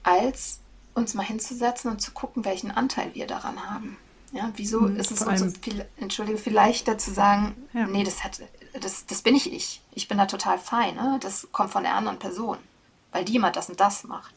als 0.04 0.60
uns 0.94 1.14
mal 1.14 1.24
hinzusetzen 1.24 1.92
und 1.92 2.02
zu 2.02 2.12
gucken, 2.12 2.46
welchen 2.46 2.72
Anteil 2.72 3.14
wir 3.14 3.28
daran 3.28 3.70
haben. 3.70 3.98
Ja, 4.32 4.52
wieso 4.56 4.82
mhm, 4.82 4.98
ist 4.98 5.12
es 5.12 5.22
uns 5.22 5.40
so 5.40 5.50
viel, 5.62 5.86
entschuldige, 5.98 6.38
viel 6.38 6.54
leichter 6.54 6.98
zu 6.98 7.14
sagen, 7.14 7.56
ja. 7.74 7.86
nee, 7.88 8.04
das, 8.04 8.24
hat, 8.24 8.42
das, 8.80 9.06
das 9.06 9.22
bin 9.22 9.36
ich 9.36 9.52
ich. 9.52 9.82
Ich 9.94 10.08
bin 10.08 10.18
da 10.18 10.26
total 10.26 10.58
fein. 10.58 10.96
Ne? 10.96 11.20
Das 11.22 11.48
kommt 11.52 11.72
von 11.72 11.84
der 11.84 11.96
anderen 11.96 12.20
Person, 12.20 12.58
weil 13.12 13.24
die 13.26 13.36
immer 13.36 13.52
das 13.52 13.70
und 13.70 13.80
das 13.80 14.04
macht. 14.04 14.34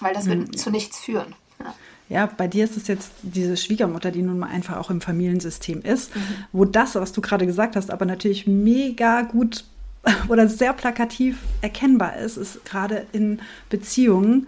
Weil 0.00 0.14
das 0.14 0.24
mhm. 0.24 0.48
wird 0.48 0.58
zu 0.58 0.70
nichts 0.70 0.98
führen. 0.98 1.34
Ja. 1.60 1.74
Ja, 2.08 2.26
bei 2.26 2.46
dir 2.46 2.64
ist 2.64 2.76
es 2.76 2.86
jetzt 2.86 3.12
diese 3.22 3.56
Schwiegermutter, 3.56 4.10
die 4.10 4.22
nun 4.22 4.38
mal 4.38 4.48
einfach 4.48 4.76
auch 4.76 4.90
im 4.90 5.00
Familiensystem 5.00 5.82
ist, 5.82 6.14
mhm. 6.14 6.20
wo 6.52 6.64
das, 6.64 6.94
was 6.94 7.12
du 7.12 7.20
gerade 7.20 7.46
gesagt 7.46 7.74
hast, 7.74 7.90
aber 7.90 8.04
natürlich 8.04 8.46
mega 8.46 9.22
gut 9.22 9.64
oder 10.28 10.48
sehr 10.48 10.72
plakativ 10.72 11.38
erkennbar 11.62 12.16
ist, 12.16 12.36
ist 12.36 12.64
gerade 12.64 13.06
in 13.12 13.40
Beziehungen, 13.70 14.46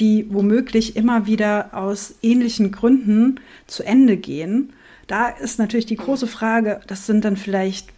die 0.00 0.26
womöglich 0.30 0.96
immer 0.96 1.26
wieder 1.26 1.70
aus 1.72 2.16
ähnlichen 2.22 2.72
Gründen 2.72 3.40
zu 3.66 3.82
Ende 3.82 4.16
gehen. 4.16 4.72
Da 5.06 5.28
ist 5.28 5.58
natürlich 5.58 5.86
die 5.86 5.96
große 5.96 6.26
Frage, 6.26 6.80
das 6.86 7.06
sind 7.06 7.24
dann 7.24 7.36
vielleicht 7.36 7.88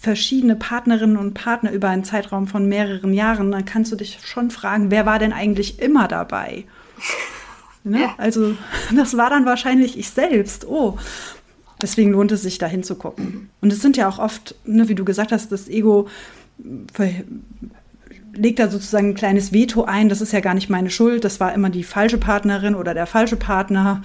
verschiedene 0.00 0.56
Partnerinnen 0.56 1.16
und 1.16 1.34
Partner 1.34 1.72
über 1.72 1.88
einen 1.88 2.04
Zeitraum 2.04 2.46
von 2.46 2.68
mehreren 2.68 3.12
Jahren, 3.12 3.50
dann 3.50 3.64
kannst 3.64 3.92
du 3.92 3.96
dich 3.96 4.18
schon 4.24 4.50
fragen, 4.50 4.90
wer 4.90 5.06
war 5.06 5.18
denn 5.18 5.32
eigentlich 5.32 5.80
immer 5.80 6.08
dabei? 6.08 6.64
Ne? 7.84 8.02
Ja. 8.02 8.14
Also 8.18 8.56
das 8.96 9.16
war 9.16 9.30
dann 9.30 9.46
wahrscheinlich 9.46 9.98
ich 9.98 10.10
selbst. 10.10 10.66
Oh, 10.66 10.98
deswegen 11.80 12.12
lohnt 12.12 12.32
es 12.32 12.42
sich, 12.42 12.58
da 12.58 12.66
hinzugucken. 12.66 13.24
Mhm. 13.24 13.48
Und 13.60 13.72
es 13.72 13.80
sind 13.80 13.96
ja 13.96 14.08
auch 14.08 14.18
oft, 14.18 14.54
ne, 14.64 14.88
wie 14.88 14.94
du 14.94 15.04
gesagt 15.04 15.32
hast, 15.32 15.52
das 15.52 15.68
Ego 15.68 16.08
legt 18.34 18.58
da 18.58 18.68
sozusagen 18.68 19.10
ein 19.10 19.14
kleines 19.14 19.52
Veto 19.52 19.84
ein. 19.84 20.08
Das 20.08 20.20
ist 20.20 20.32
ja 20.32 20.40
gar 20.40 20.54
nicht 20.54 20.70
meine 20.70 20.90
Schuld. 20.90 21.24
Das 21.24 21.40
war 21.40 21.52
immer 21.52 21.70
die 21.70 21.84
falsche 21.84 22.18
Partnerin 22.18 22.74
oder 22.74 22.94
der 22.94 23.06
falsche 23.06 23.36
Partner. 23.36 24.02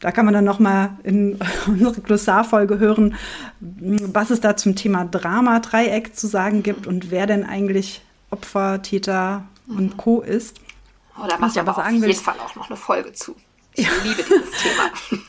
Da 0.00 0.12
kann 0.12 0.24
man 0.24 0.34
dann 0.34 0.44
noch 0.44 0.58
mal 0.58 0.90
in 1.02 1.38
unsere 1.66 2.00
Glossarfolge 2.00 2.78
hören, 2.78 3.14
was 3.60 4.30
es 4.30 4.40
da 4.40 4.56
zum 4.56 4.76
Thema 4.76 5.04
Drama-Dreieck 5.04 6.16
zu 6.16 6.26
sagen 6.26 6.62
gibt 6.62 6.86
und 6.86 7.10
wer 7.10 7.26
denn 7.26 7.44
eigentlich 7.44 8.02
Opfer, 8.30 8.82
Täter 8.82 9.44
und 9.68 9.96
Co. 9.96 10.20
ist. 10.20 10.60
Oh, 11.20 11.26
da 11.28 11.38
macht 11.38 11.56
ja 11.56 11.62
aber 11.62 11.74
sagen 11.74 11.98
auf 11.98 12.06
jeden 12.06 12.20
Fall 12.20 12.38
auch 12.40 12.54
noch 12.54 12.68
eine 12.68 12.76
Folge 12.76 13.12
zu. 13.12 13.34
Ich 13.74 13.86
ja. 13.86 13.92
liebe 14.02 14.22
dieses 14.22 14.50
Thema. 14.62 15.22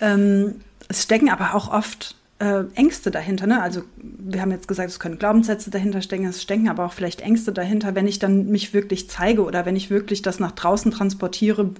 ähm, 0.00 0.60
es 0.88 1.02
stecken 1.02 1.30
aber 1.30 1.54
auch 1.54 1.72
oft 1.72 2.16
äh, 2.38 2.64
Ängste 2.74 3.10
dahinter. 3.10 3.46
Ne? 3.46 3.62
Also 3.62 3.82
wir 3.96 4.40
haben 4.40 4.50
jetzt 4.50 4.68
gesagt, 4.68 4.90
es 4.90 5.00
können 5.00 5.18
Glaubenssätze 5.18 5.70
dahinter 5.70 6.02
stecken, 6.02 6.26
es 6.26 6.42
stecken 6.42 6.68
aber 6.68 6.84
auch 6.86 6.92
vielleicht 6.92 7.20
Ängste 7.20 7.52
dahinter, 7.52 7.94
wenn 7.94 8.06
ich 8.06 8.18
dann 8.18 8.46
mich 8.46 8.74
wirklich 8.74 9.08
zeige 9.08 9.44
oder 9.44 9.66
wenn 9.66 9.76
ich 9.76 9.90
wirklich 9.90 10.22
das 10.22 10.40
nach 10.40 10.52
draußen 10.52 10.90
transportiere, 10.90 11.70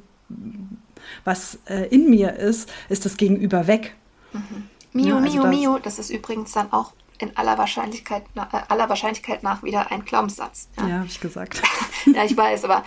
was 1.25 1.59
äh, 1.67 1.89
in 1.89 2.09
mir 2.11 2.35
ist, 2.35 2.73
ist 2.89 3.05
das 3.05 3.17
Gegenüber 3.17 3.67
weg. 3.67 3.95
Mhm. 4.33 4.69
Mio, 4.93 5.09
ja, 5.09 5.17
also 5.17 5.39
Mio, 5.39 5.47
Mio, 5.47 5.79
das 5.79 5.99
ist 5.99 6.11
übrigens 6.11 6.53
dann 6.53 6.73
auch 6.73 6.93
in 7.19 7.37
aller 7.37 7.59
Wahrscheinlichkeit, 7.59 8.25
äh, 8.35 8.59
aller 8.69 8.89
Wahrscheinlichkeit 8.89 9.43
nach 9.43 9.63
wieder 9.63 9.91
ein 9.91 10.05
Glaubenssatz. 10.05 10.69
Ja, 10.77 10.87
ja 10.87 10.95
habe 10.97 11.07
ich 11.07 11.21
gesagt. 11.21 11.63
ja, 12.07 12.25
ich 12.25 12.37
weiß, 12.37 12.65
aber 12.65 12.85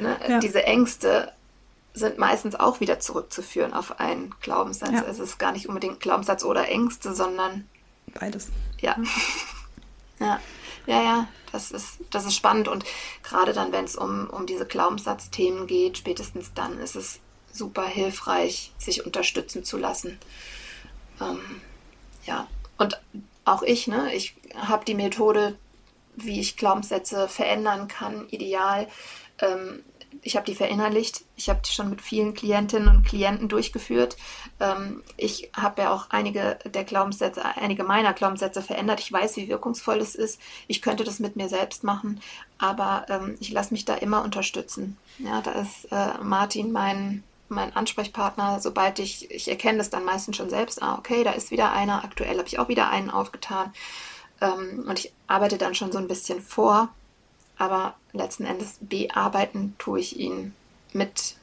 ne, 0.00 0.18
ja. 0.28 0.38
diese 0.38 0.64
Ängste 0.64 1.32
sind 1.92 2.18
meistens 2.18 2.54
auch 2.54 2.80
wieder 2.80 3.00
zurückzuführen 3.00 3.72
auf 3.72 4.00
einen 4.00 4.34
Glaubenssatz. 4.40 4.92
Ja. 4.92 5.04
Es 5.08 5.18
ist 5.18 5.38
gar 5.38 5.52
nicht 5.52 5.68
unbedingt 5.68 6.00
Glaubenssatz 6.00 6.44
oder 6.44 6.68
Ängste, 6.68 7.14
sondern 7.14 7.68
beides. 8.18 8.50
Ja. 8.80 8.96
ja. 10.20 10.40
Ja, 10.86 11.02
ja, 11.02 11.28
das 11.50 11.72
ist, 11.72 11.98
das 12.10 12.26
ist 12.26 12.36
spannend. 12.36 12.68
Und 12.68 12.84
gerade 13.24 13.52
dann, 13.52 13.72
wenn 13.72 13.84
es 13.84 13.96
um, 13.96 14.30
um 14.30 14.46
diese 14.46 14.66
Glaubenssatzthemen 14.66 15.66
geht, 15.66 15.98
spätestens 15.98 16.54
dann 16.54 16.78
ist 16.78 16.94
es 16.94 17.18
super 17.52 17.86
hilfreich, 17.86 18.72
sich 18.78 19.04
unterstützen 19.04 19.64
zu 19.64 19.78
lassen. 19.78 20.18
Ähm, 21.20 21.40
ja, 22.24 22.46
und 22.78 23.00
auch 23.46 23.62
ich, 23.62 23.86
ne, 23.86 24.12
ich 24.14 24.34
habe 24.54 24.84
die 24.84 24.94
Methode, 24.94 25.56
wie 26.16 26.40
ich 26.40 26.56
Glaubenssätze 26.56 27.28
verändern 27.28 27.88
kann, 27.88 28.28
ideal. 28.28 28.88
Ähm, 29.38 29.82
ich 30.22 30.34
habe 30.34 30.46
die 30.46 30.54
verinnerlicht. 30.54 31.24
Ich 31.36 31.48
habe 31.48 31.60
die 31.64 31.70
schon 31.70 31.90
mit 31.90 32.02
vielen 32.02 32.34
Klientinnen 32.34 32.88
und 32.88 33.06
Klienten 33.06 33.48
durchgeführt. 33.48 34.16
Ähm, 34.58 35.02
ich 35.16 35.50
habe 35.54 35.82
ja 35.82 35.94
auch 35.94 36.10
einige 36.10 36.58
der 36.64 36.84
Glaubenssätze, 36.84 37.44
einige 37.44 37.84
meiner 37.84 38.12
Glaubenssätze 38.12 38.62
verändert. 38.62 38.98
Ich 38.98 39.12
weiß, 39.12 39.36
wie 39.36 39.48
wirkungsvoll 39.48 40.00
das 40.00 40.14
ist. 40.16 40.40
Ich 40.66 40.82
könnte 40.82 41.04
das 41.04 41.20
mit 41.20 41.36
mir 41.36 41.48
selbst 41.48 41.84
machen, 41.84 42.20
aber 42.58 43.06
ähm, 43.08 43.36
ich 43.38 43.52
lasse 43.52 43.72
mich 43.72 43.84
da 43.84 43.94
immer 43.94 44.24
unterstützen. 44.24 44.96
Ja, 45.18 45.40
da 45.40 45.52
ist 45.52 45.86
äh, 45.92 46.18
Martin 46.22 46.72
mein 46.72 47.22
mein 47.48 47.74
Ansprechpartner, 47.74 48.60
sobald 48.60 48.98
ich, 48.98 49.30
ich 49.30 49.48
erkenne 49.48 49.78
das 49.78 49.90
dann 49.90 50.04
meistens 50.04 50.36
schon 50.36 50.50
selbst, 50.50 50.82
ah, 50.82 50.96
okay, 50.98 51.24
da 51.24 51.32
ist 51.32 51.50
wieder 51.50 51.72
einer, 51.72 52.04
aktuell 52.04 52.36
habe 52.38 52.48
ich 52.48 52.58
auch 52.58 52.68
wieder 52.68 52.90
einen 52.90 53.10
aufgetan. 53.10 53.72
Ähm, 54.40 54.84
und 54.88 54.98
ich 54.98 55.12
arbeite 55.26 55.58
dann 55.58 55.74
schon 55.74 55.92
so 55.92 55.98
ein 55.98 56.08
bisschen 56.08 56.40
vor, 56.40 56.88
aber 57.56 57.94
letzten 58.12 58.44
Endes 58.44 58.78
bearbeiten 58.80 59.74
tue 59.78 60.00
ich 60.00 60.18
ihn 60.18 60.54
mit 60.92 61.36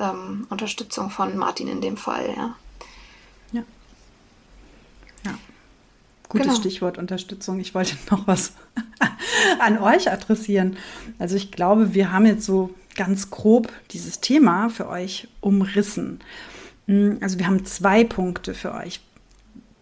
ähm, 0.00 0.46
Unterstützung 0.50 1.10
von 1.10 1.36
Martin 1.36 1.68
in 1.68 1.80
dem 1.80 1.96
Fall, 1.96 2.34
ja. 2.36 2.56
Ja. 3.52 3.62
Ja. 5.24 5.38
Gutes 6.28 6.46
genau. 6.46 6.58
Stichwort 6.58 6.98
Unterstützung. 6.98 7.60
Ich 7.60 7.74
wollte 7.74 7.96
noch 8.10 8.26
was 8.26 8.54
an 9.60 9.78
euch 9.78 10.10
adressieren. 10.10 10.76
Also 11.18 11.36
ich 11.36 11.52
glaube, 11.52 11.94
wir 11.94 12.12
haben 12.12 12.26
jetzt 12.26 12.44
so 12.44 12.74
ganz 12.94 13.30
grob 13.30 13.72
dieses 13.90 14.20
Thema 14.20 14.68
für 14.68 14.88
euch 14.88 15.28
umrissen. 15.40 16.20
Hm, 16.86 17.18
also 17.20 17.38
wir 17.38 17.46
haben 17.46 17.64
zwei 17.64 18.04
Punkte 18.04 18.54
für 18.54 18.74
euch. 18.74 19.00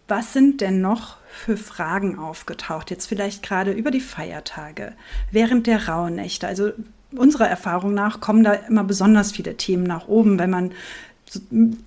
Was 0.07 0.33
sind 0.33 0.61
denn 0.61 0.81
noch 0.81 1.17
für 1.29 1.55
Fragen 1.55 2.19
aufgetaucht? 2.19 2.89
Jetzt 2.89 3.07
vielleicht 3.07 3.43
gerade 3.43 3.71
über 3.71 3.91
die 3.91 4.01
Feiertage, 4.01 4.93
während 5.31 5.67
der 5.67 5.87
Rauhnächte. 5.87 6.47
Also 6.47 6.71
unserer 7.15 7.47
Erfahrung 7.47 7.93
nach 7.93 8.19
kommen 8.19 8.43
da 8.43 8.53
immer 8.53 8.83
besonders 8.83 9.31
viele 9.31 9.55
Themen 9.57 9.83
nach 9.83 10.07
oben, 10.07 10.39
wenn 10.39 10.49
man 10.49 10.71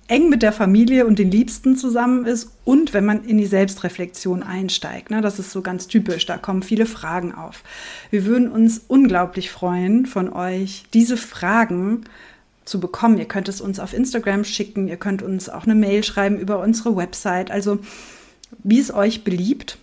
eng 0.07 0.29
mit 0.29 0.41
der 0.41 0.51
Familie 0.51 1.05
und 1.05 1.19
den 1.19 1.29
Liebsten 1.29 1.75
zusammen 1.75 2.25
ist 2.25 2.51
und 2.63 2.93
wenn 2.93 3.05
man 3.05 3.25
in 3.25 3.37
die 3.37 3.45
Selbstreflexion 3.45 4.41
einsteigt. 4.41 5.11
Ne? 5.11 5.21
Das 5.21 5.37
ist 5.37 5.51
so 5.51 5.61
ganz 5.61 5.87
typisch, 5.87 6.25
da 6.25 6.37
kommen 6.37 6.63
viele 6.63 6.85
Fragen 6.85 7.33
auf. 7.33 7.63
Wir 8.09 8.25
würden 8.25 8.51
uns 8.51 8.81
unglaublich 8.87 9.51
freuen, 9.51 10.07
von 10.07 10.33
euch 10.33 10.85
diese 10.93 11.17
Fragen 11.17 12.05
zu 12.65 12.79
bekommen. 12.79 13.19
Ihr 13.19 13.25
könnt 13.25 13.47
es 13.47 13.61
uns 13.61 13.79
auf 13.79 13.93
Instagram 13.93 14.43
schicken, 14.43 14.87
ihr 14.87 14.97
könnt 14.97 15.21
uns 15.21 15.47
auch 15.49 15.65
eine 15.65 15.75
Mail 15.75 16.03
schreiben 16.03 16.39
über 16.39 16.59
unsere 16.59 16.95
Website, 16.95 17.51
also 17.51 17.79
wie 18.63 18.79
es 18.79 18.91
euch 18.91 19.23
beliebt. 19.23 19.77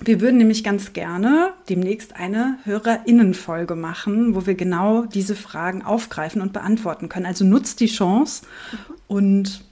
Wir 0.00 0.20
würden 0.20 0.38
nämlich 0.38 0.64
ganz 0.64 0.92
gerne 0.92 1.52
demnächst 1.68 2.16
eine 2.16 2.58
Hörerinnenfolge 2.64 3.74
machen, 3.74 4.34
wo 4.34 4.46
wir 4.46 4.54
genau 4.54 5.04
diese 5.04 5.36
Fragen 5.36 5.82
aufgreifen 5.82 6.40
und 6.40 6.52
beantworten 6.52 7.08
können. 7.08 7.26
Also 7.26 7.44
nutzt 7.44 7.80
die 7.80 7.86
Chance 7.86 8.44
und 9.08 9.64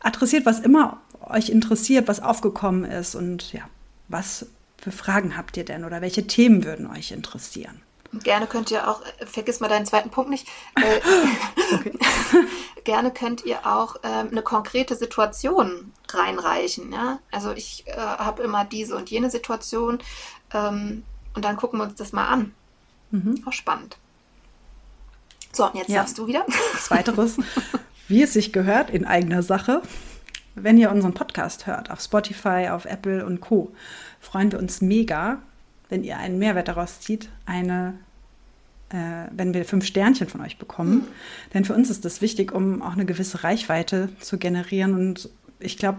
adressiert, 0.00 0.46
was 0.46 0.60
immer 0.60 1.00
euch 1.20 1.50
interessiert, 1.50 2.08
was 2.08 2.20
aufgekommen 2.20 2.84
ist 2.84 3.14
und 3.14 3.52
ja, 3.52 3.62
was 4.08 4.46
für 4.78 4.92
Fragen 4.92 5.36
habt 5.36 5.56
ihr 5.56 5.64
denn 5.64 5.84
oder 5.84 6.00
welche 6.00 6.26
Themen 6.26 6.64
würden 6.64 6.86
euch 6.86 7.12
interessieren? 7.12 7.82
Gerne 8.12 8.46
könnt 8.46 8.70
ihr 8.70 8.88
auch, 8.88 9.02
vergiss 9.26 9.60
mal 9.60 9.68
deinen 9.68 9.84
zweiten 9.84 10.10
Punkt 10.10 10.30
nicht, 10.30 10.48
äh, 10.76 11.00
gerne 12.84 13.10
könnt 13.10 13.44
ihr 13.44 13.66
auch 13.66 13.96
äh, 13.96 14.08
eine 14.08 14.42
konkrete 14.42 14.96
Situation 14.96 15.92
reinreichen. 16.08 16.90
Ja? 16.92 17.18
Also 17.30 17.52
ich 17.52 17.84
äh, 17.86 17.96
habe 17.96 18.42
immer 18.42 18.64
diese 18.64 18.96
und 18.96 19.10
jene 19.10 19.30
Situation 19.30 19.98
ähm, 20.54 21.02
und 21.34 21.44
dann 21.44 21.56
gucken 21.56 21.78
wir 21.78 21.84
uns 21.84 21.96
das 21.96 22.12
mal 22.12 22.28
an. 22.28 22.54
Mhm. 23.10 23.42
Auch 23.46 23.52
spannend. 23.52 23.98
So, 25.52 25.66
und 25.66 25.74
jetzt 25.74 25.90
ja. 25.90 25.96
darfst 25.96 26.16
du 26.18 26.26
wieder. 26.26 26.46
Zweiteres, 26.78 27.36
wie 28.06 28.22
es 28.22 28.32
sich 28.32 28.52
gehört, 28.52 28.90
in 28.90 29.04
eigener 29.04 29.42
Sache. 29.42 29.82
Wenn 30.54 30.78
ihr 30.78 30.90
unseren 30.90 31.14
Podcast 31.14 31.66
hört, 31.66 31.90
auf 31.90 32.00
Spotify, 32.00 32.68
auf 32.70 32.84
Apple 32.84 33.24
und 33.24 33.40
Co., 33.40 33.72
freuen 34.20 34.50
wir 34.50 34.58
uns 34.58 34.80
mega, 34.80 35.42
wenn 35.88 36.04
ihr 36.04 36.18
einen 36.18 36.38
Mehrwert 36.38 36.68
daraus 36.68 37.00
zieht, 37.00 37.28
eine, 37.46 37.94
äh, 38.90 39.28
wenn 39.30 39.54
wir 39.54 39.64
fünf 39.64 39.86
Sternchen 39.86 40.28
von 40.28 40.40
euch 40.40 40.58
bekommen. 40.58 40.94
Mhm. 40.94 41.04
Denn 41.54 41.64
für 41.64 41.74
uns 41.74 41.90
ist 41.90 42.04
das 42.04 42.20
wichtig, 42.20 42.52
um 42.52 42.82
auch 42.82 42.92
eine 42.92 43.06
gewisse 43.06 43.44
Reichweite 43.44 44.10
zu 44.20 44.38
generieren. 44.38 44.94
Und 44.94 45.30
ich 45.60 45.78
glaube, 45.78 45.98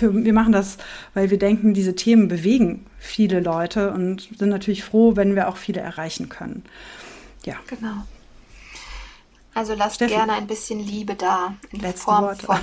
wir 0.00 0.32
machen 0.32 0.52
das, 0.52 0.78
weil 1.14 1.30
wir 1.30 1.38
denken, 1.38 1.74
diese 1.74 1.94
Themen 1.94 2.28
bewegen 2.28 2.86
viele 2.98 3.40
Leute 3.40 3.92
und 3.92 4.28
sind 4.36 4.48
natürlich 4.48 4.82
froh, 4.82 5.16
wenn 5.16 5.34
wir 5.34 5.48
auch 5.48 5.56
viele 5.56 5.80
erreichen 5.80 6.28
können. 6.28 6.64
Ja. 7.44 7.56
Genau. 7.68 8.04
Also 9.54 9.74
lasst 9.74 9.96
Steffi, 9.96 10.14
gerne 10.14 10.34
ein 10.34 10.46
bisschen 10.46 10.80
Liebe 10.80 11.14
da 11.14 11.54
in 11.70 11.80
Form 11.94 12.24
Worte. 12.24 12.46
von, 12.46 12.58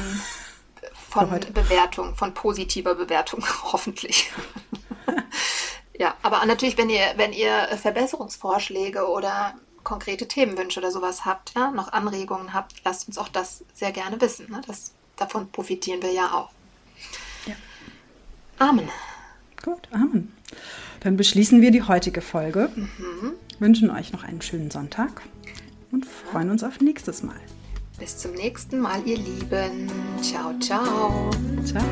von 1.29 1.29
Bewertung, 1.53 2.15
von 2.15 2.33
positiver 2.33 2.95
Bewertung, 2.95 3.43
hoffentlich. 3.63 4.31
Ja, 5.97 6.15
aber 6.21 6.45
natürlich, 6.45 6.77
wenn 6.77 6.89
ihr, 6.89 7.13
wenn 7.15 7.33
ihr 7.33 7.67
Verbesserungsvorschläge 7.81 9.07
oder 9.07 9.55
konkrete 9.83 10.27
Themenwünsche 10.27 10.79
oder 10.79 10.91
sowas 10.91 11.25
habt, 11.25 11.53
ja, 11.55 11.71
noch 11.71 11.93
Anregungen 11.93 12.53
habt, 12.53 12.83
lasst 12.83 13.07
uns 13.07 13.17
auch 13.17 13.29
das 13.29 13.63
sehr 13.73 13.91
gerne 13.91 14.19
wissen. 14.19 14.51
Ne? 14.51 14.61
Das, 14.67 14.91
davon 15.15 15.49
profitieren 15.49 16.01
wir 16.01 16.11
ja 16.11 16.33
auch. 16.33 16.49
Ja. 17.45 17.55
Amen. 18.59 18.89
Gut, 19.63 19.87
Amen. 19.91 20.33
Dann 20.99 21.17
beschließen 21.17 21.61
wir 21.61 21.71
die 21.71 21.83
heutige 21.83 22.21
Folge. 22.21 22.69
Mhm. 22.75 23.33
Wünschen 23.59 23.89
euch 23.89 24.11
noch 24.11 24.23
einen 24.23 24.41
schönen 24.41 24.69
Sonntag 24.69 25.21
und 25.91 26.05
freuen 26.05 26.51
uns 26.51 26.63
auf 26.63 26.79
nächstes 26.79 27.23
Mal. 27.23 27.39
Bis 27.97 28.17
zum 28.17 28.33
nächsten 28.33 28.79
Mal, 28.79 29.01
ihr 29.07 29.17
Lieben. 29.17 29.89
Ciao, 30.21 30.53
ciao. 30.59 31.31
Ciao. 31.65 31.83